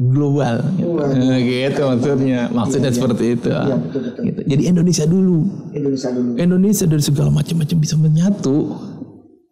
global 0.00 0.64
gitu, 0.72 0.96
gitu 1.44 1.80
maksudnya 1.84 2.48
maksudnya 2.48 2.88
Iya, 2.88 2.96
iya. 2.96 2.96
seperti 2.96 3.24
itu 3.30 3.48
Iya 3.52 3.76
betul 3.76 4.00
betul. 4.00 4.22
Gitu. 4.24 4.40
jadi 4.48 4.62
Indonesia 4.66 5.04
dulu 5.04 5.38
Indonesia 5.70 6.08
dulu. 6.08 6.30
Indonesia 6.34 6.84
dari 6.88 7.02
segala 7.04 7.28
macam-macam 7.30 7.76
bisa 7.76 7.94
menyatu 7.94 8.56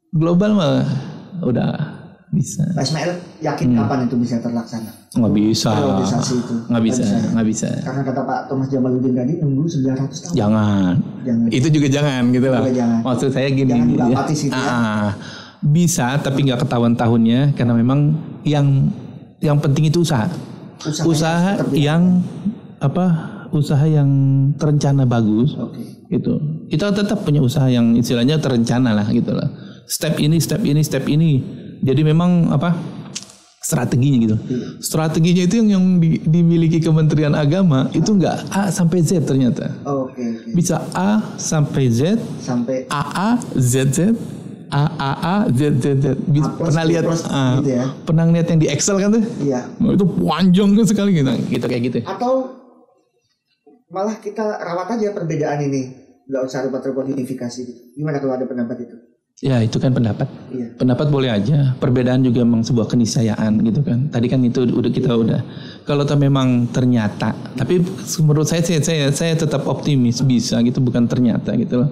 global 0.08 0.50
mah 0.56 0.88
udah 1.44 1.97
bisa 2.30 2.60
Pak 2.70 2.82
Ismail 2.82 3.10
yakin 3.40 3.66
Hmm. 3.70 3.78
kapan 3.80 3.98
itu 4.04 4.16
bisa 4.16 4.36
terlaksana? 4.38 4.90
nggak 5.10 5.32
bisa 5.34 5.72
Prioritasasi 5.72 6.34
itu. 6.36 6.54
nggak 6.66 6.82
bisa 6.82 7.02
nggak 7.32 7.46
bisa 7.46 7.68
Karena 7.80 8.02
kata 8.04 8.20
Pak 8.22 8.40
Thomas 8.46 8.68
Jamaluddin 8.68 9.14
tadi 9.14 9.32
nunggu 9.38 9.64
900 9.64 9.96
tahun. 10.20 10.34
jangan 10.34 10.94
Jangan. 11.22 11.46
itu 11.50 11.68
juga 11.70 11.88
jangan 11.90 12.22
gitu 12.28 12.46
Juga 12.46 12.68
jangan. 12.70 13.00
maksud 13.02 13.28
saya 13.30 13.48
gini 13.48 13.70
Jangan 13.70 13.86
ya. 13.86 14.06
gitu 14.28 14.44
ya. 14.44 14.54
Ah, 14.54 15.08
bisa 15.60 16.06
tapi 16.18 16.38
nggak 16.42 16.60
ketahuan 16.60 16.94
tahunnya 16.94 17.40
karena 17.52 17.72
memang 17.72 17.98
yang 18.42 18.92
yang 19.38 19.56
penting 19.56 19.86
itu 19.86 20.00
usaha 20.00 20.28
usaha 21.02 21.58
di- 21.64 21.82
yang 21.82 22.22
apa 22.78 23.06
usaha 23.50 23.82
yang 23.82 24.06
terencana 24.54 25.02
bagus 25.02 25.56
Oke. 25.56 25.82
gitu 26.06 26.38
kita 26.68 26.92
tetap 26.92 27.18
punya 27.18 27.40
usaha 27.40 27.66
yang 27.66 27.96
istilahnya 27.96 28.36
terencana 28.36 28.92
lah 28.92 29.08
gitu 29.08 29.32
lah 29.32 29.48
step 29.84 30.14
ini 30.16 30.36
step 30.36 30.60
ini 30.60 30.78
step 30.78 31.02
ini 31.06 31.42
jadi 31.80 32.00
memang 32.04 32.50
apa 32.50 32.74
strateginya 33.58 34.18
gitu 34.24 34.36
strateginya 34.80 35.42
itu 35.44 35.54
yang 35.60 35.68
yang 35.76 35.84
di- 36.00 36.22
dimiliki 36.24 36.80
Kementerian 36.80 37.36
Agama 37.36 37.92
itu 37.92 38.16
enggak 38.16 38.48
A 38.48 38.72
sampai 38.72 39.04
Z 39.04 39.28
ternyata 39.28 39.68
Oke 39.84 40.16
oke. 40.16 40.50
bisa 40.56 40.80
A 40.96 41.20
sampai 41.36 41.92
Z 41.92 42.16
Sampai 42.40 42.88
AA 42.88 43.28
ZZ 43.58 44.16
A 44.68 44.84
A 44.96 45.12
A 45.20 45.36
Z 45.48 45.60
Z 45.80 45.86
Z 46.00 46.06
Bi- 46.24 46.40
A 46.40 46.48
plus, 46.54 46.72
pernah 46.72 46.84
lihat 46.84 47.04
plus, 47.04 47.22
gitu 47.24 47.70
ya. 47.72 47.84
pernah 48.04 48.24
lihat 48.28 48.46
yang 48.48 48.60
di 48.60 48.68
Excel 48.68 48.96
kan 48.96 49.08
tuh 49.12 49.24
iya. 49.42 49.60
Oh, 49.80 49.92
itu 49.92 50.04
panjang 50.06 50.70
sekali 50.84 51.10
gitu 51.12 51.32
gitu 51.52 51.64
kayak 51.68 51.82
gitu 51.92 51.98
Atau 52.04 52.58
malah 53.88 54.20
kita 54.20 54.44
rawat 54.44 55.00
aja 55.00 55.16
perbedaan 55.16 55.64
ini. 55.64 55.82
Nggak 56.28 56.42
usah 56.44 56.60
repot-repot 56.68 57.08
gitu. 57.64 57.72
Gimana 57.96 58.20
kalau 58.20 58.36
ada 58.36 58.44
pendapat 58.44 58.84
itu? 58.84 58.96
Ya 59.38 59.62
itu 59.62 59.78
kan 59.78 59.94
pendapat. 59.94 60.26
Iya. 60.50 60.74
pendapat 60.78 61.06
boleh 61.10 61.30
aja. 61.30 61.74
Perbedaan 61.78 62.24
juga 62.26 62.42
memang 62.42 62.66
sebuah 62.66 62.90
keniscayaan 62.90 63.62
gitu 63.62 63.80
kan. 63.86 64.10
Tadi 64.10 64.26
kan 64.26 64.40
itu 64.42 64.66
udah 64.66 64.90
kita 64.90 65.12
udah. 65.14 65.40
Kalau 65.86 66.02
tuh 66.04 66.18
memang 66.18 66.68
ternyata 66.70 67.32
tapi 67.56 67.80
menurut 68.22 68.46
saya 68.46 68.62
saya 68.62 68.82
saya, 68.82 69.06
saya 69.14 69.34
tetap 69.38 69.64
optimis 69.66 70.20
bisa 70.26 70.58
gitu 70.62 70.82
bukan 70.82 71.06
ternyata 71.06 71.54
gitu 71.54 71.86
loh. 71.86 71.90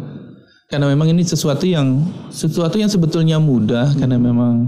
Karena 0.66 0.90
memang 0.90 1.14
ini 1.14 1.22
sesuatu 1.22 1.62
yang 1.62 2.02
sesuatu 2.34 2.74
yang 2.74 2.90
sebetulnya 2.90 3.38
mudah 3.38 3.94
karena 3.94 4.18
memang 4.18 4.66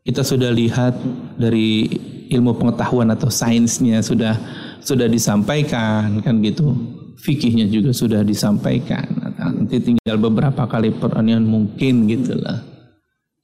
kita 0.00 0.24
sudah 0.24 0.48
lihat 0.48 0.96
dari 1.36 1.84
ilmu 2.32 2.56
pengetahuan 2.56 3.12
atau 3.12 3.28
sainsnya 3.28 4.00
sudah 4.00 4.38
sudah 4.80 5.04
disampaikan 5.10 6.24
kan 6.24 6.40
gitu. 6.40 6.72
Fikihnya 7.16 7.66
juga 7.66 7.90
sudah 7.96 8.22
disampaikan 8.22 9.25
nanti 9.52 9.78
tinggal 9.82 10.16
beberapa 10.18 10.66
kali 10.66 10.94
peranian 10.96 11.46
mungkin 11.46 12.10
gitu 12.10 12.38
lah 12.38 12.62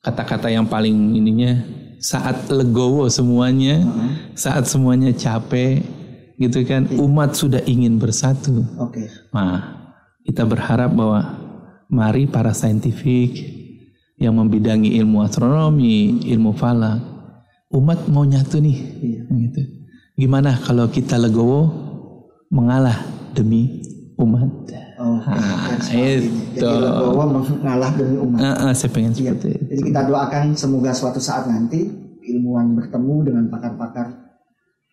kata-kata 0.03 0.51
yang 0.51 0.67
paling 0.67 1.15
ininya 1.15 1.63
saat 2.03 2.51
legowo 2.51 3.07
semuanya 3.07 3.79
saat 4.35 4.67
semuanya 4.67 5.15
capek 5.15 5.83
gitu 6.43 6.67
kan 6.67 6.91
umat 6.99 7.39
sudah 7.39 7.63
ingin 7.71 8.03
bersatu 8.03 8.67
Oke. 8.83 9.07
Nah, 9.31 9.83
kita 10.27 10.43
berharap 10.43 10.91
bahwa 10.91 11.21
mari 11.91 12.27
para 12.27 12.55
saintifik 12.55 13.63
yang 14.23 14.39
membidangi 14.39 14.95
ilmu 15.03 15.27
astronomi, 15.27 16.23
ilmu 16.31 16.55
falak, 16.55 17.03
umat 17.75 18.07
mau 18.07 18.23
nyatu 18.23 18.63
nih. 18.63 18.79
Iya. 19.03 19.23
Gitu. 19.27 19.63
Gimana 20.15 20.55
kalau 20.63 20.87
kita 20.87 21.19
legowo 21.19 21.67
mengalah 22.55 22.95
demi 23.35 23.83
umat? 24.21 24.49
Oke. 25.03 25.35
Ah, 25.35 25.75
itu. 25.83 26.31
Jadi 26.55 26.75
Legowo 26.79 27.23
mengalah 27.27 27.91
demi 27.99 28.17
umat. 28.23 28.39
Ah, 28.39 28.71
ah, 28.71 28.73
saya 28.73 28.91
pengen 28.95 29.11
Iya. 29.13 29.35
seperti 29.35 29.49
itu. 29.51 29.65
Jadi 29.67 29.83
kita 29.91 30.01
doakan 30.07 30.45
semoga 30.55 30.91
suatu 30.95 31.19
saat 31.19 31.51
nanti 31.51 31.91
ilmuwan 32.23 32.79
bertemu 32.79 33.15
dengan 33.27 33.45
pakar-pakar 33.51 34.07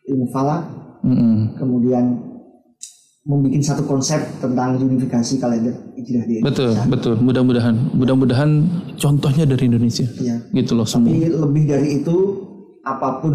ilmu 0.09 0.25
falak, 0.33 0.65
Mm-mm. 1.05 1.53
kemudian 1.55 2.25
membuat 3.21 3.61
satu 3.61 3.85
konsep 3.85 4.17
tentang 4.41 4.81
unifikasi 4.81 5.37
kalender 5.37 5.77
hijrah 5.93 6.25
di 6.25 6.41
Betul, 6.41 6.73
Indonesia. 6.73 6.89
betul. 6.89 7.13
Mudah-mudahan, 7.21 7.75
mudah-mudahan 7.93 8.49
contohnya 8.97 9.45
dari 9.45 9.69
Indonesia. 9.69 10.09
Iya. 10.17 10.49
Gitu 10.49 10.73
loh 10.73 10.89
semua. 10.89 11.13
Tapi 11.13 11.29
lebih 11.29 11.63
dari 11.69 12.01
itu, 12.01 12.15
apa 12.81 13.21
pun 13.21 13.33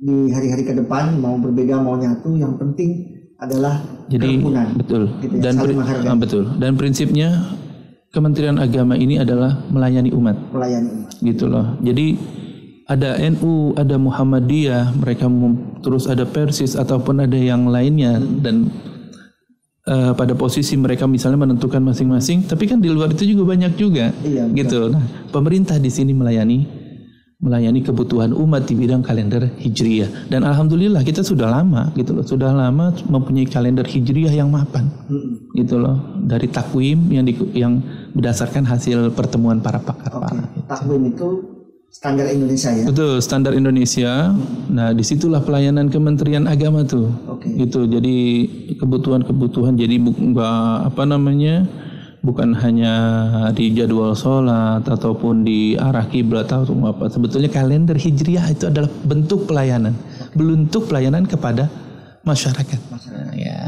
di 0.00 0.32
hari-hari 0.32 0.64
ke 0.64 0.72
depan 0.72 1.20
mau 1.20 1.36
berbeda 1.36 1.76
mau 1.76 2.00
nyatu, 2.00 2.40
yang 2.40 2.56
penting 2.56 3.09
adalah 3.40 3.80
Jadi 4.06 4.36
kerukunan. 4.36 4.68
betul 4.76 5.02
Gitu 5.18 5.34
ya, 5.36 5.42
dan 5.42 5.54
ah, 6.06 6.16
betul 6.18 6.42
dan 6.60 6.72
prinsipnya 6.76 7.28
Kementerian 8.10 8.58
Agama 8.58 8.98
ini 8.98 9.16
adalah 9.16 9.64
melayani 9.70 10.10
umat 10.10 10.34
melayani 10.50 10.88
umat. 11.06 11.14
gitu 11.22 11.44
loh. 11.46 11.78
Jadi 11.78 12.18
ada 12.90 13.14
NU, 13.22 13.70
ada 13.78 13.94
Muhammadiyah, 13.94 14.98
mereka 14.98 15.30
terus 15.78 16.10
ada 16.10 16.26
Persis 16.26 16.74
ataupun 16.74 17.22
ada 17.22 17.38
yang 17.38 17.70
lainnya 17.70 18.18
dan 18.18 18.66
eh, 19.86 20.10
pada 20.10 20.34
posisi 20.34 20.74
mereka 20.74 21.06
misalnya 21.06 21.46
menentukan 21.46 21.78
masing-masing, 21.80 22.50
tapi 22.50 22.66
kan 22.66 22.82
di 22.82 22.90
luar 22.90 23.14
itu 23.14 23.30
juga 23.30 23.54
banyak 23.54 23.78
juga 23.78 24.10
Iya, 24.26 24.50
betul. 24.50 24.58
gitu. 24.58 24.80
Nah, 24.90 25.04
pemerintah 25.30 25.78
di 25.78 25.86
sini 25.86 26.10
melayani 26.10 26.66
melayani 27.40 27.80
kebutuhan 27.80 28.36
umat 28.36 28.68
di 28.68 28.76
bidang 28.76 29.00
kalender 29.00 29.48
hijriyah 29.56 30.28
dan 30.28 30.44
alhamdulillah 30.44 31.00
kita 31.00 31.24
sudah 31.24 31.48
lama 31.48 31.88
gitu 31.96 32.12
loh, 32.12 32.24
sudah 32.24 32.52
lama 32.52 32.92
mempunyai 33.08 33.48
kalender 33.48 33.84
hijriyah 33.88 34.32
yang 34.32 34.52
mapan 34.52 34.92
Mm-mm. 35.08 35.56
gitu 35.56 35.80
loh 35.80 35.96
dari 36.20 36.46
takwim 36.52 37.08
yang 37.08 37.24
di, 37.24 37.32
yang 37.56 37.80
berdasarkan 38.12 38.68
hasil 38.68 39.16
pertemuan 39.16 39.64
para 39.64 39.80
Oke. 39.80 39.88
pakar-pakar. 39.88 40.52
Takwim 40.68 41.16
itu 41.16 41.28
standar 41.90 42.30
Indonesia 42.30 42.70
ya. 42.70 42.84
Betul, 42.86 43.18
standar 43.18 43.52
Indonesia. 43.56 44.30
Nah, 44.70 44.94
di 44.94 45.02
situlah 45.02 45.42
pelayanan 45.42 45.90
Kementerian 45.90 46.46
Agama 46.46 46.86
tuh. 46.86 47.10
Oke. 47.26 47.50
Gitu. 47.50 47.90
Jadi 47.90 48.16
kebutuhan-kebutuhan 48.78 49.74
jadi 49.74 49.98
bu- 49.98 50.14
nggak 50.14 50.94
apa 50.94 51.02
namanya? 51.02 51.66
Bukan 52.20 52.52
hanya 52.52 52.94
di 53.56 53.72
jadwal 53.72 54.12
sholat 54.12 54.84
ataupun 54.84 55.40
di 55.40 55.72
arah 55.80 56.04
kiblat 56.04 56.52
atau 56.52 56.68
apa. 56.84 57.08
Sebetulnya 57.08 57.48
kalender 57.48 57.96
hijriah 57.96 58.44
itu 58.52 58.68
adalah 58.68 58.92
bentuk 59.08 59.48
pelayanan, 59.48 59.96
bentuk 60.36 60.92
pelayanan 60.92 61.24
kepada 61.24 61.72
masyarakat. 62.20 62.76
Masyarakat. 62.92 63.24
Nah, 63.24 63.32
ya, 63.32 63.58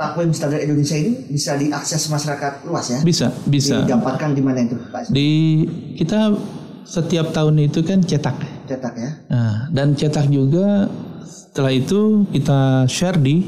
Takwim 0.00 0.32
standar 0.32 0.64
Indonesia 0.64 0.96
ini 0.96 1.28
bisa 1.28 1.60
diakses 1.60 2.08
masyarakat 2.08 2.64
luas 2.64 2.88
ya. 2.88 3.00
bisa, 3.04 3.28
bisa. 3.44 3.84
Didapatkan 3.84 4.32
di 4.32 4.40
mana 4.40 4.64
itu, 4.64 4.80
Pak? 4.88 5.12
Di 5.12 5.28
kita 6.00 6.32
setiap 6.88 7.36
tahun 7.36 7.68
itu 7.68 7.84
kan 7.84 8.00
cetak. 8.00 8.64
Cetak 8.64 8.94
ya. 8.96 9.10
Nah, 9.28 9.68
dan 9.68 9.92
cetak 9.92 10.32
juga 10.32 10.88
setelah 11.28 11.72
itu 11.76 12.24
kita 12.32 12.88
share 12.88 13.20
di 13.20 13.44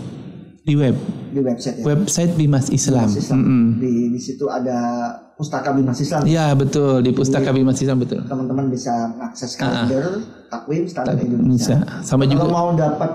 di 0.63 0.75
web 0.75 0.95
Di 1.33 1.41
website 1.41 1.77
ya. 1.79 1.85
website 1.85 2.33
Bimas 2.35 2.71
Islam. 2.71 3.09
Bimas 3.09 3.19
Islam. 3.19 3.39
Mm-mm. 3.43 3.65
Di, 3.77 3.93
di 4.15 4.21
situ 4.21 4.47
ada 4.47 4.79
pustaka 5.35 5.75
Bimas 5.75 5.99
Islam. 5.99 6.23
Ya 6.23 6.55
betul 6.55 7.03
di 7.03 7.11
pustaka 7.11 7.51
Bimas 7.51 7.79
Islam 7.79 7.99
betul. 7.99 8.23
Teman-teman 8.23 8.71
bisa 8.71 9.11
mengakses 9.11 9.59
kalender, 9.59 10.23
takwim 10.47 10.87
standar 10.87 11.19
Bisa. 11.19 11.27
Indonesia. 11.27 11.77
Sama 12.01 12.23
Kalau 12.23 12.33
juga 12.33 12.45
mau 12.47 12.69
dapat 12.73 13.11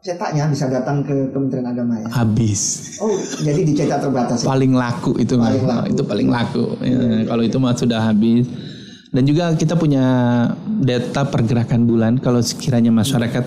cetaknya 0.00 0.48
bisa 0.48 0.64
datang 0.66 1.04
ke 1.04 1.28
Kementerian 1.28 1.68
Agama 1.68 2.00
ya. 2.00 2.08
habis. 2.10 2.96
Oh, 3.00 3.12
jadi 3.40 3.60
dicetak 3.64 4.00
terbatas 4.00 4.44
ya. 4.44 4.48
Paling 4.48 4.72
laku 4.72 5.12
itu 5.16 5.36
mah. 5.36 5.52
Paling 5.52 5.64
laku. 5.68 5.86
itu 5.92 6.02
paling 6.04 6.28
laku. 6.28 6.64
Ya, 6.80 6.98
kalau 7.24 7.42
itu 7.44 7.56
mah 7.60 7.72
sudah 7.76 8.00
habis. 8.00 8.44
Dan 9.10 9.26
juga 9.26 9.50
kita 9.58 9.74
punya 9.74 10.04
data 10.80 11.26
pergerakan 11.26 11.82
bulan 11.82 12.12
kalau 12.16 12.38
sekiranya 12.40 12.94
masyarakat 12.94 13.42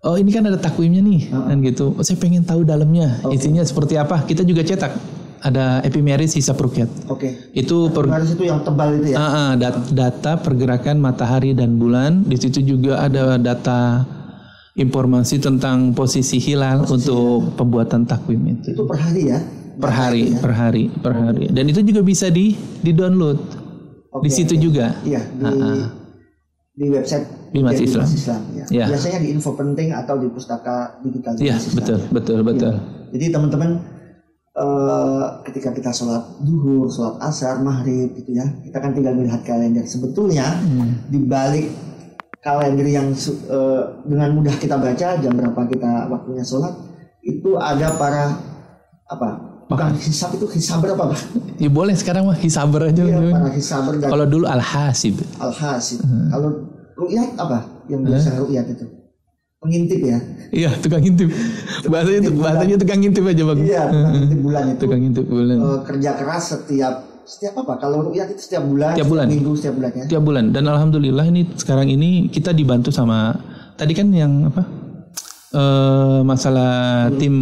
Oh 0.00 0.16
ini 0.16 0.32
kan 0.32 0.48
ada 0.48 0.56
takwimnya 0.56 1.04
nih 1.04 1.28
kan 1.28 1.60
gitu. 1.60 1.92
Oh, 1.92 2.00
saya 2.00 2.16
pengen 2.16 2.40
tahu 2.40 2.64
dalamnya 2.64 3.20
isinya 3.28 3.60
seperti 3.60 4.00
apa. 4.00 4.24
Kita 4.24 4.44
juga 4.44 4.64
cetak. 4.64 5.20
ada 5.40 5.80
epimeris 5.80 6.36
hisap 6.36 6.60
rukyat. 6.60 7.08
Oke. 7.08 7.48
Itu 7.56 7.88
per, 7.88 8.12
itu 8.20 8.44
yang 8.44 8.60
tebal 8.60 9.00
itu 9.00 9.16
ya. 9.16 9.16
Ah, 9.16 9.24
ah, 9.24 9.50
dat- 9.56 9.88
data 9.88 10.36
pergerakan 10.36 11.00
matahari 11.00 11.56
dan 11.56 11.80
bulan. 11.80 12.28
Di 12.28 12.36
situ 12.36 12.60
juga 12.60 13.00
ada 13.00 13.40
data 13.40 14.04
informasi 14.76 15.40
tentang 15.40 15.96
posisi 15.96 16.36
hilal 16.36 16.84
untuk 16.84 17.56
pembuatan 17.56 18.04
takwim 18.04 18.52
itu. 18.52 18.76
Itu 18.76 18.84
per 18.84 19.00
hari 19.00 19.32
ya. 19.32 19.40
Per 19.80 19.88
hari, 19.88 20.36
per 20.36 20.52
hari, 20.52 20.84
per 20.92 21.12
hari. 21.16 21.48
Dan 21.48 21.72
itu 21.72 21.80
juga 21.80 22.04
bisa 22.04 22.28
di 22.28 22.52
di 22.84 22.92
download 22.92 23.40
Oke, 24.12 24.28
di 24.28 24.30
situ 24.30 24.60
juga. 24.60 24.92
Iya 25.08 25.24
di 25.24 25.44
di 26.80 26.88
website 26.88 27.28
Bimas 27.52 27.76
Jadi 27.76 27.84
Islam. 27.84 28.06
Islam 28.08 28.40
ya. 28.54 28.64
Ya. 28.72 28.84
Biasanya 28.88 29.18
di 29.20 29.28
info 29.30 29.52
penting 29.52 29.92
atau 29.92 30.16
di 30.16 30.26
pustaka 30.26 30.96
digital 31.02 31.36
Iya, 31.36 31.52
Bimas 31.52 31.60
Islam. 31.60 31.76
betul, 31.76 31.98
betul, 32.08 32.38
betul. 32.40 32.72
Jadi 33.10 33.24
teman-teman 33.28 33.70
eh, 34.52 35.24
ketika 35.44 35.70
kita 35.70 35.90
sholat 35.90 36.24
duhur, 36.40 36.88
sholat 36.88 37.20
asar, 37.20 37.60
maghrib 37.60 38.14
gitu 38.14 38.32
ya, 38.32 38.46
kita 38.62 38.76
kan 38.76 38.90
tinggal 38.90 39.12
melihat 39.12 39.42
kalender. 39.42 39.84
Sebetulnya 39.84 40.46
Hmm. 40.56 41.04
di 41.06 41.18
balik 41.20 41.68
kalender 42.38 42.86
yang 42.86 43.12
eh, 43.12 43.82
dengan 44.02 44.32
mudah 44.32 44.56
kita 44.56 44.74
baca 44.74 45.08
jam 45.16 45.32
berapa 45.34 45.60
kita 45.68 46.08
waktunya 46.08 46.40
sholat 46.40 46.72
itu 47.20 47.54
ada 47.56 47.92
para 47.94 48.40
apa? 49.06 49.28
Bukan 49.66 49.94
hisab 49.96 50.34
itu 50.34 50.50
hisaber 50.50 50.98
apa 50.98 51.14
pak? 51.14 51.20
Ya 51.56 51.70
boleh 51.70 51.94
sekarang 51.94 52.26
mah 52.26 52.34
hisaber 52.34 52.90
aja. 52.90 53.06
Iya, 53.06 53.22
para 53.30 53.50
hisaber 53.52 53.92
dan 53.98 54.08
Kalau 54.08 54.26
dulu 54.26 54.44
al-hasib. 54.44 55.14
al-hasib. 55.38 56.02
Hmm. 56.02 56.26
Kalau 56.26 56.48
ru'yat 57.00 57.30
apa? 57.36 57.58
Yang 57.88 58.00
biasa 58.06 58.28
ru'yat 58.38 58.66
itu 58.68 58.86
pengintip 59.60 60.00
ya? 60.00 60.18
Iya, 60.50 60.70
tukang 60.80 61.04
intip. 61.04 61.28
Bahasanya 61.84 62.20
itu 62.22 62.32
bahasanya 62.34 62.76
tukang 62.76 63.00
intip 63.00 63.24
aja 63.24 63.42
bang. 63.44 63.58
Iya, 63.60 63.82
pengintip 63.88 64.40
bulan 64.40 64.62
itu. 64.68 64.80
Tukang 64.80 65.00
intip 65.02 65.24
bulan. 65.24 65.56
eh, 65.58 65.78
kerja 65.84 66.10
keras 66.16 66.44
setiap 66.50 66.94
setiap 67.22 67.54
apa? 67.58 67.72
Kalau 67.78 68.08
ru'yat 68.08 68.32
itu 68.32 68.42
setiap 68.42 68.64
bulan, 68.64 68.96
Setiap 68.96 69.08
bulan. 69.08 69.26
minggu, 69.28 69.52
setiap 69.54 69.74
bulan 69.76 69.90
ya. 69.92 70.04
tiap 70.08 70.22
bulan 70.24 70.44
dan 70.50 70.64
alhamdulillah 70.66 71.24
ini 71.24 71.46
sekarang 71.54 71.86
ini 71.86 72.26
kita 72.26 72.50
dibantu 72.50 72.90
sama 72.90 73.36
tadi 73.76 73.92
kan 73.92 74.10
yang 74.10 74.48
apa 74.48 74.66
eh 75.50 76.18
masalah 76.22 77.10
tim 77.18 77.34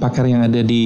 pakar 0.00 0.24
yang 0.24 0.40
ada 0.40 0.64
di 0.64 0.84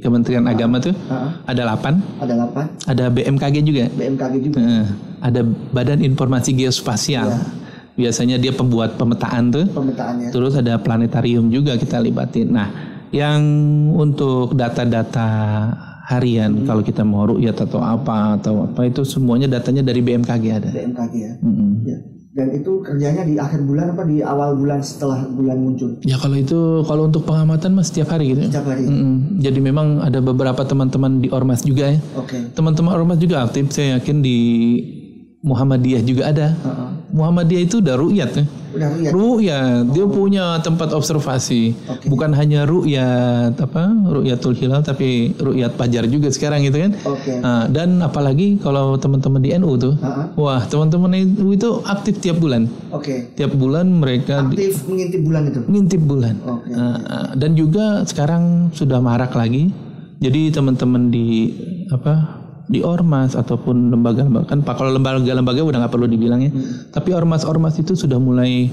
Kementerian 0.00 0.48
Agama 0.48 0.80
tuh 0.80 0.96
ada 1.44 1.76
8 1.76 2.24
Ada 2.24 2.32
8 2.48 2.88
ada 2.88 3.04
BMKG 3.12 3.56
juga. 3.60 3.84
BMKG 3.92 4.34
juga. 4.40 4.58
Eh, 4.60 4.86
ada 5.20 5.44
Badan 5.44 6.00
Informasi 6.00 6.56
Geospasial. 6.56 7.28
Biasanya 7.92 8.40
dia 8.40 8.56
pembuat 8.56 8.96
pemetaan 8.96 9.52
tuh. 9.52 9.68
Pemetaannya. 9.68 10.32
terus 10.32 10.56
ada 10.56 10.80
planetarium 10.80 11.52
juga 11.52 11.76
kita 11.76 12.00
libatin. 12.00 12.48
Nah 12.56 12.68
yang 13.12 13.44
untuk 13.92 14.56
data-data 14.56 15.28
harian 16.08 16.64
kalau 16.64 16.80
kita 16.80 17.04
mau 17.04 17.28
ru'yat 17.28 17.56
atau 17.68 17.84
apa 17.84 18.40
atau 18.40 18.64
apa 18.66 18.88
itu 18.88 19.04
semuanya 19.04 19.46
datanya 19.46 19.84
dari 19.84 20.00
BMKG 20.00 20.44
ada. 20.48 20.70
BMKG 20.72 21.14
ya. 21.20 21.32
Mm-mm. 21.44 21.70
Ya. 21.84 21.98
Dan 22.32 22.48
itu 22.56 22.80
kerjanya 22.80 23.28
di 23.28 23.36
akhir 23.36 23.60
bulan 23.68 23.92
apa 23.92 24.08
di 24.08 24.24
awal 24.24 24.56
bulan 24.56 24.80
setelah 24.80 25.28
bulan 25.28 25.60
muncul? 25.60 26.00
Ya 26.00 26.16
kalau 26.16 26.40
itu 26.40 26.80
kalau 26.88 27.04
untuk 27.04 27.28
pengamatan 27.28 27.76
mas 27.76 27.92
setiap 27.92 28.16
hari 28.16 28.32
gitu. 28.32 28.48
Setiap 28.48 28.72
hari. 28.72 28.88
Mm-mm. 28.88 29.36
Jadi 29.44 29.60
memang 29.60 30.00
ada 30.00 30.16
beberapa 30.24 30.64
teman-teman 30.64 31.20
di 31.20 31.28
ormas 31.28 31.60
juga 31.60 31.92
ya. 31.92 32.00
Oke. 32.16 32.56
Teman-teman 32.56 32.96
ormas 32.96 33.20
juga 33.20 33.44
aktif. 33.44 33.68
Saya 33.76 34.00
yakin 34.00 34.24
di 34.24 34.38
Muhammadiyah 35.42 36.02
juga 36.02 36.30
ada. 36.30 36.54
Heeh. 36.54 36.88
Muhammadiyah 37.12 37.62
itu 37.62 37.82
udah 37.82 37.98
ru'yat 37.98 38.30
ya. 38.32 38.44
Udah 38.72 38.88
ru'yat. 38.88 39.10
Ru'yat, 39.12 39.82
dia 39.90 40.06
punya 40.06 40.44
tempat 40.58 40.94
observasi. 40.94 41.74
Oke. 41.84 42.06
Bukan 42.06 42.30
hanya 42.32 42.62
ru'yat 42.62 43.58
apa? 43.58 43.90
Ru'yatul 44.06 44.54
hilal 44.54 44.80
tapi 44.80 45.34
ru'yat 45.36 45.74
fajar 45.74 46.06
juga 46.06 46.30
sekarang 46.30 46.62
gitu 46.62 46.78
kan. 46.78 46.94
Oke. 47.04 47.42
Nah, 47.42 47.66
dan 47.66 47.98
apalagi 47.98 48.56
kalau 48.56 48.94
teman-teman 48.96 49.42
di 49.42 49.50
NU 49.52 49.74
tuh. 49.76 49.98
Heeh. 49.98 50.24
Wah, 50.38 50.62
teman-teman 50.62 51.10
NU 51.10 51.50
itu 51.50 51.68
aktif 51.84 52.22
tiap 52.22 52.38
bulan. 52.38 52.70
Oke. 52.88 53.34
Tiap 53.34 53.50
bulan 53.52 53.90
mereka 53.90 54.46
di- 54.46 54.56
Aktif 54.56 54.86
mengintip 54.86 55.20
bulan 55.20 55.42
itu. 55.48 55.60
ngintip 55.66 56.00
bulan. 56.00 56.34
Oke. 56.40 56.70
Nah, 56.70 56.96
uh, 57.02 57.28
dan 57.34 57.52
juga 57.52 58.06
sekarang 58.06 58.70
sudah 58.70 59.02
marak 59.02 59.34
lagi. 59.34 59.74
Jadi 60.16 60.48
teman-teman 60.48 61.10
di 61.10 61.50
apa 61.90 62.41
di 62.70 62.80
ormas 62.82 63.34
ataupun 63.34 63.90
lembaga-lembaga 63.90 64.46
kan 64.54 64.62
pak 64.62 64.78
kalau 64.78 64.94
lembaga-lembaga 64.94 65.60
udah 65.62 65.78
nggak 65.82 65.92
perlu 65.92 66.06
dibilang 66.06 66.40
ya. 66.42 66.50
Tapi 66.94 67.10
ormas-ormas 67.14 67.78
itu 67.78 67.98
sudah 67.98 68.18
mulai 68.22 68.70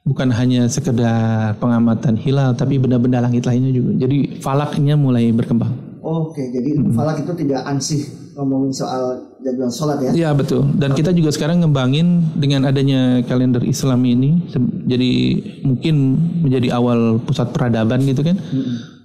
bukan 0.00 0.32
hanya 0.32 0.64
sekedar 0.66 1.54
pengamatan 1.60 2.16
hilal 2.16 2.56
tapi 2.56 2.80
benda-benda 2.80 3.20
langit 3.20 3.44
lainnya 3.44 3.70
juga. 3.70 3.92
Jadi 4.00 4.40
falaknya 4.40 4.96
mulai 4.96 5.28
berkembang. 5.30 6.00
Oke, 6.00 6.48
jadi 6.48 6.80
ilmu 6.80 6.96
falak 6.96 7.22
itu 7.22 7.32
tidak 7.36 7.60
ansih 7.68 8.08
ngomongin 8.32 8.72
soal 8.72 9.36
jadwal 9.44 9.68
sholat 9.68 10.00
ya. 10.00 10.10
Iya 10.16 10.30
betul. 10.32 10.64
Dan 10.80 10.96
kita 10.96 11.12
juga 11.12 11.28
sekarang 11.28 11.60
ngembangin 11.60 12.24
dengan 12.40 12.64
adanya 12.64 13.20
kalender 13.28 13.60
Islam 13.68 14.00
ini, 14.08 14.48
jadi 14.88 15.12
mungkin 15.60 16.16
menjadi 16.48 16.72
awal 16.72 17.20
pusat 17.20 17.52
peradaban 17.52 18.00
gitu 18.08 18.24
kan. 18.24 18.40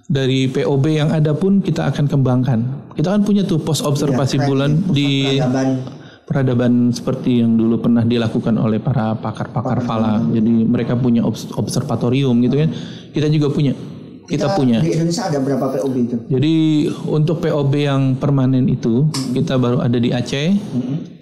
Dari 0.06 0.46
POB 0.46 0.84
yang 0.86 1.10
ada 1.10 1.34
pun 1.34 1.58
kita 1.58 1.90
akan 1.90 2.06
kembangkan. 2.06 2.58
Kita 2.94 3.10
kan 3.10 3.26
punya 3.26 3.42
tuh 3.42 3.58
pos 3.58 3.82
observasi 3.82 4.38
keren 4.38 4.46
bulan 4.46 4.70
di 4.94 5.34
peradaban. 5.34 5.68
peradaban 6.26 6.72
seperti 6.94 7.42
yang 7.42 7.58
dulu 7.58 7.82
pernah 7.82 8.06
dilakukan 8.06 8.54
oleh 8.54 8.78
para 8.78 9.18
pakar-pakar 9.18 9.82
falak. 9.82 10.30
Jadi 10.30 10.62
mereka 10.62 10.94
punya 10.94 11.26
obs- 11.26 11.50
observatorium 11.58 12.38
gitu 12.38 12.54
kan. 12.54 12.70
Kita 13.10 13.26
juga 13.26 13.50
punya. 13.50 13.74
Kita, 14.26 14.58
punya. 14.58 14.82
Di 14.82 14.90
Indonesia 14.90 15.30
ada 15.30 15.38
berapa 15.38 15.66
POB 15.70 15.94
itu? 16.02 16.16
Jadi 16.26 16.54
untuk 17.06 17.38
POB 17.38 17.72
yang 17.78 18.02
permanen 18.18 18.66
itu 18.66 19.06
kita 19.30 19.54
baru 19.54 19.78
ada 19.78 19.98
di 20.02 20.10
Aceh, 20.10 20.50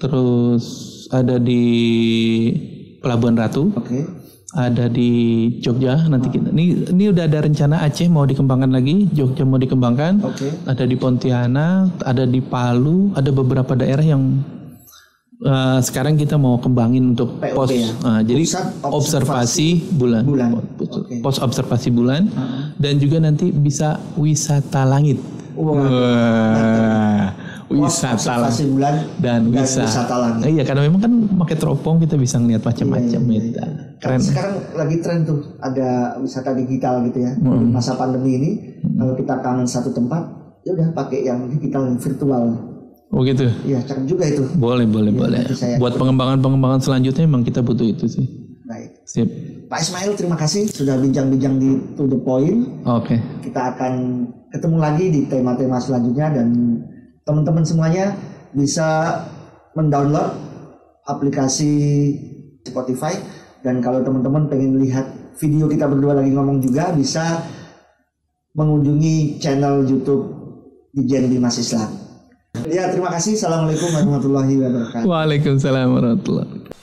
terus 0.00 0.64
ada 1.12 1.36
di 1.36 1.64
Pelabuhan 3.04 3.36
Ratu, 3.36 3.76
Oke. 3.76 4.23
Ada 4.54 4.86
di 4.86 5.10
Jogja 5.58 6.06
nanti 6.06 6.30
kita. 6.30 6.48
Ini 6.48 6.88
ini 6.88 7.04
udah 7.10 7.26
ada 7.26 7.42
rencana 7.42 7.82
Aceh 7.82 8.06
mau 8.06 8.22
dikembangkan 8.22 8.70
lagi, 8.70 9.10
Jogja 9.10 9.42
mau 9.42 9.58
dikembangkan, 9.58 10.22
Oke. 10.22 10.46
ada 10.64 10.86
di 10.86 10.94
Pontianak, 10.94 11.98
ada 12.00 12.22
di 12.24 12.38
Palu, 12.38 13.10
ada 13.12 13.28
beberapa 13.28 13.74
daerah 13.74 14.06
yang 14.06 14.22
eh, 15.40 15.78
sekarang 15.82 16.14
kita 16.14 16.34
mau 16.34 16.56
kembangin 16.56 17.12
untuk 17.12 17.36
POB 17.36 17.52
pos. 17.52 17.68
ya? 17.68 17.90
ah, 18.02 18.20
jadi 18.22 18.46
Pusat 18.46 18.66
observasi 18.86 19.68
bulan, 19.92 20.22
bulan. 20.22 20.48
Pos- 20.78 20.94
Oke. 20.96 21.14
pos 21.18 21.36
observasi 21.36 21.88
bulan, 21.90 22.30
dan 22.76 22.96
juga 22.96 23.18
nanti 23.18 23.50
bisa 23.50 23.98
wisata 24.14 24.86
langit. 24.86 25.18
Wah. 25.54 25.74
Wah, 25.74 27.26
Pos 27.30 27.43
wisata 27.66 28.44
bulan 28.66 28.94
dan 29.18 29.40
dan 29.46 29.52
bisa 29.56 29.82
wisata 29.82 30.14
langit. 30.16 30.42
iya 30.48 30.62
karena 30.62 30.82
memang 30.84 31.00
kan 31.00 31.12
pakai 31.38 31.56
teropong 31.56 31.96
kita 31.98 32.14
bisa 32.14 32.36
ngeliat 32.36 32.60
macam-macam 32.60 33.20
Iya, 33.20 33.30
iya, 33.30 33.40
gitu. 33.40 33.48
iya. 33.56 33.66
keren 33.98 34.20
Sekarang 34.20 34.54
lagi 34.74 34.96
tren 34.98 35.18
tuh 35.22 35.38
ada 35.58 35.88
wisata 36.18 36.50
digital 36.52 37.00
gitu 37.04 37.18
ya. 37.18 37.32
Hmm. 37.34 37.70
Masa 37.70 37.94
pandemi 37.94 38.30
ini 38.34 38.50
kalau 38.92 39.14
kita 39.14 39.34
kangen 39.38 39.64
satu 39.64 39.90
tempat, 39.90 40.22
ya 40.60 40.72
udah 40.72 40.92
pakai 40.92 41.24
yang 41.24 41.48
digital 41.48 41.86
yang 41.86 41.96
virtual. 41.96 42.44
oh 43.06 43.22
gitu 43.22 43.46
Iya, 43.62 43.78
cakep 43.80 44.04
juga 44.04 44.24
itu. 44.26 44.42
boleh 44.54 44.84
boleh 44.84 45.10
boleh 45.10 45.40
nanti 45.40 45.54
saya- 45.54 45.78
buat 45.78 45.94
pengembangan 45.94 46.40
pengembangan 46.40 46.80
selanjutnya 46.80 47.24
memang 47.24 47.42
kita 47.42 47.60
butuh 47.60 47.86
itu 47.86 48.04
sih 48.04 48.26
Baik. 48.64 48.90
sip 49.04 49.28
Pak 49.64 49.78
Ismail 49.78 50.12
terima 50.14 50.34
kasih 50.34 50.66
sudah 50.66 50.96
bincang-bincang 50.96 51.54
di 51.56 51.68
To 51.94 52.04
The 52.04 52.18
Point. 52.18 52.82
oke 52.82 53.14
Kita 53.40 53.70
akan 53.70 53.92
ketemu 54.50 54.76
lagi 54.76 55.04
di 55.08 55.20
tema-tema 55.24 55.78
selanjutnya 55.78 56.26
dan 56.32 56.48
teman-teman 57.24 57.64
semuanya 57.64 58.12
bisa 58.52 59.20
mendownload 59.74 60.36
aplikasi 61.08 61.72
Spotify 62.64 63.16
dan 63.64 63.80
kalau 63.80 64.04
teman-teman 64.04 64.48
pengen 64.48 64.80
lihat 64.80 65.08
video 65.40 65.66
kita 65.66 65.88
berdua 65.88 66.20
lagi 66.20 66.30
ngomong 66.30 66.60
juga 66.60 66.92
bisa 66.94 67.42
mengunjungi 68.54 69.42
channel 69.42 69.82
YouTube 69.82 70.30
di 70.94 71.02
Bimas 71.26 71.58
Islam. 71.58 71.90
Ya, 72.70 72.86
terima 72.86 73.10
kasih. 73.10 73.34
Assalamualaikum 73.34 73.90
warahmatullahi 73.90 74.54
wabarakatuh. 74.62 75.06
Waalaikumsalam 75.10 75.90
warahmatullahi 75.90 76.74